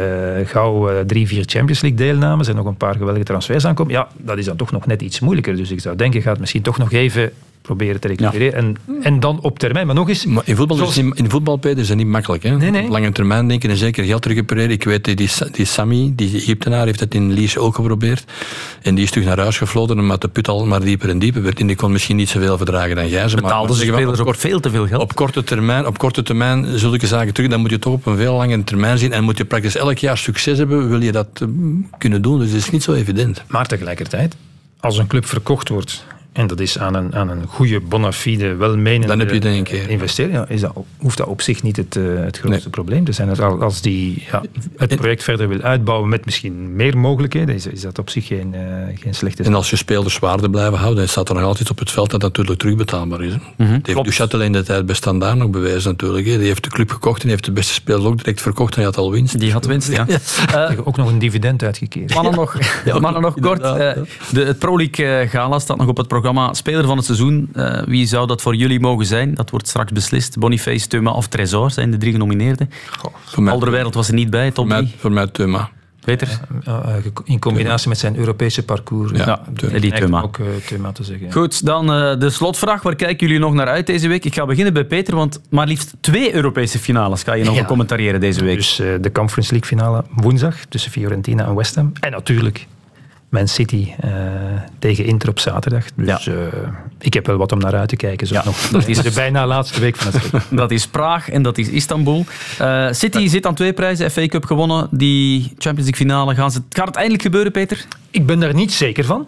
[0.43, 4.07] gauw uh, drie, vier Champions League deelnames en nog een paar geweldige transfers aankomen, ja,
[4.17, 5.55] dat is dan toch nog net iets moeilijker.
[5.55, 7.31] Dus ik zou denken, gaat misschien toch nog even
[7.63, 8.65] proberen te recupereren.
[8.65, 8.93] Ja.
[8.93, 9.85] En, en dan op termijn.
[9.85, 10.25] Maar nog eens...
[10.25, 10.97] Maar in voetbal, zoals...
[10.97, 12.43] is, in voetbal Peter, is dat niet makkelijk.
[12.43, 12.57] Hè?
[12.57, 12.83] Nee, nee.
[12.83, 14.71] Op lange termijn denken en zeker geld recupereren.
[14.71, 18.25] Ik weet, die, die Sami, die Egyptenaar, heeft dat in Lies ook geprobeerd.
[18.81, 21.43] En die is terug naar huis gefloten, omdat de put al maar dieper en dieper
[21.43, 21.59] werd.
[21.59, 23.27] En die kon misschien niet zoveel verdragen dan jij.
[23.35, 25.01] Betaalde ze spelers ook veel te veel geld.
[25.01, 27.49] Op korte termijn, op korte termijn zulke zaken terug.
[27.49, 29.11] Dan moet je toch op een veel langere termijn zien.
[29.11, 31.49] En moet je praktisch elk jaar succes hebben, wil je dat uh,
[31.97, 32.39] kunnen doen.
[32.39, 33.43] Dus het is niet zo evident.
[33.47, 34.35] Maar tegelijkertijd,
[34.79, 38.55] als een club verkocht wordt en dat is aan een, aan een goede, bona fide,
[38.55, 40.33] welmenende Dan heb je denk ik, investering.
[40.33, 42.69] Ja, is dat, hoeft dat op zich niet het, uh, het grootste nee.
[42.69, 43.39] probleem te zijn.
[43.39, 44.41] Als die ja,
[44.77, 48.53] het project verder wil uitbouwen met misschien meer mogelijkheden, is, is dat op zich geen,
[48.55, 48.61] uh,
[48.99, 51.79] geen slechte En als je spelers waarde blijven houden, dan staat er nog altijd op
[51.79, 53.33] het veld dat dat natuurlijk terugbetaalbaar is.
[53.57, 53.79] Mm-hmm.
[53.81, 56.25] Die heeft Duchatel in de tijd bij Standaard nog bewezen natuurlijk.
[56.25, 56.37] Hè.
[56.37, 58.85] Die heeft de club gekocht en heeft de beste spelers ook direct verkocht en hij
[58.85, 59.39] had al winst.
[59.39, 60.05] Die had winst, ja.
[60.07, 60.71] ja.
[60.71, 62.13] Uh, ook nog een dividend uitgekeerd.
[62.13, 63.61] Mannen nog, ja, mannen nog kort.
[63.61, 66.21] de, het Pro League gala staat nog op het programma
[66.51, 69.33] Speler van het seizoen, uh, wie zou dat voor jullie mogen zijn?
[69.33, 70.39] Dat wordt straks beslist.
[70.39, 72.69] Boniface, Thuma of Tresor zijn de drie genomineerden.
[73.45, 75.69] Alderwereld was er niet bij, top voor mij, voor mij Thuma.
[76.03, 76.39] Peter?
[76.67, 79.11] Uh, in combinatie met zijn Europese parcours.
[79.11, 80.21] Ja, ja die Thuma.
[80.21, 81.31] Ook uh, Thuma te zeggen.
[81.31, 82.81] Goed, dan uh, de slotvraag.
[82.81, 84.25] Waar kijken jullie nog naar uit deze week?
[84.25, 87.65] Ik ga beginnen bij Peter, want maar liefst twee Europese finales ga je nog ja.
[87.65, 88.55] commentariëren deze week.
[88.55, 91.91] Dus de Conference League finale woensdag tussen Fiorentina en West Ham.
[91.99, 92.67] En natuurlijk
[93.33, 94.11] Man City uh,
[94.79, 95.85] tegen Inter op zaterdag.
[95.95, 96.31] Dus ja.
[96.31, 96.37] uh,
[96.99, 98.27] ik heb wel wat om naar uit te kijken.
[98.27, 98.41] Zo ja.
[98.45, 98.57] nog.
[98.57, 100.57] Dat is de bijna laatste week van het seizoen.
[100.63, 102.25] dat is Praag en dat is Istanbul.
[102.61, 104.87] Uh, City zit aan twee prijzen, FA Cup gewonnen.
[104.91, 107.85] Die Champions League finale, gaan ze, gaat het eindelijk gebeuren, Peter?
[108.11, 109.27] Ik ben daar niet zeker van.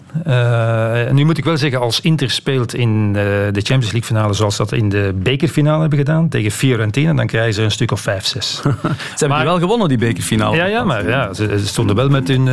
[1.16, 4.72] nu moet ik wel zeggen, als Inter speelt in de Champions League finale zoals dat
[4.72, 8.04] in de bekerfinale hebben gedaan, tegen Fiorentina, dan krijgen ze een stuk of 5-6.
[8.12, 8.62] ze
[9.10, 10.56] hebben maar, wel gewonnen, die bekerfinale.
[10.56, 12.48] Ja, ja maar ja, ze, ze stonden wel met hun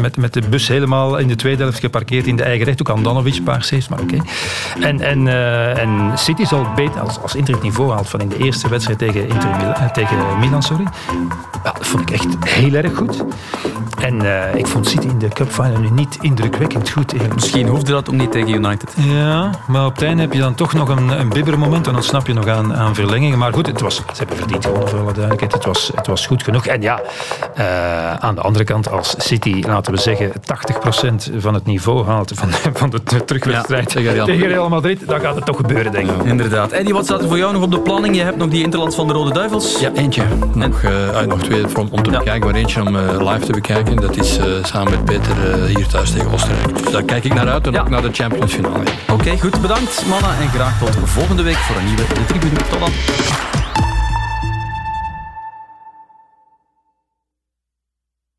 [0.00, 2.80] met, met de bus helemaal in de tweede helft geparkeerd in de eigen recht.
[2.80, 4.14] Ook Andanovic een paar saves, maar oké.
[4.14, 4.26] Okay.
[4.88, 8.28] En, en, uh, en City zal beter, als, als Inter het niveau haalt van in
[8.28, 10.84] de eerste wedstrijd tegen, Inter Milan, tegen Milan, sorry.
[11.64, 13.24] Ja, dat vond ik echt heel erg goed.
[14.00, 17.34] En uh, ik vond City in de Cup Final nu niet indrukwekkend goed.
[17.34, 18.94] Misschien hoefde dat ook niet tegen United.
[18.96, 22.02] Ja, maar op het einde heb je dan toch nog een, een bibbermoment en dan
[22.02, 23.38] snap je nog aan, aan verlengingen.
[23.38, 25.52] Maar goed, het was, ze hebben verdiend gewonnen voor alle duidelijkheid.
[25.52, 26.66] Het was, het was goed genoeg.
[26.66, 27.00] En ja,
[28.18, 30.32] aan de andere kant, als City, laten we zeggen,
[31.32, 32.48] 80% van het niveau haalt van,
[32.80, 36.22] van de, terugwedstrijd ja, tegen Real Madrid, dan gaat het toch gebeuren, denk ik.
[36.22, 36.70] Inderdaad.
[36.70, 38.16] Eddie, wat staat er voor jou nog op de planning?
[38.16, 39.80] Je hebt nog die Interlands van de Rode Duivels.
[39.80, 40.22] Ja, eentje.
[40.54, 43.96] Nog, uh, nog twee om te bekijken, maar eentje om live te bekijken.
[43.96, 46.82] Dat is uh, samen met Peter uh, hier thuis tegen Oostenrijk.
[46.82, 47.80] Dus daar kijk ik naar uit en ja.
[47.80, 48.78] ook naar de Champions finale.
[48.78, 49.60] Oké, okay, goed.
[49.60, 52.56] Bedankt mannen en graag tot volgende week voor een nieuwe De Tribune.
[52.70, 53.61] Tot dan.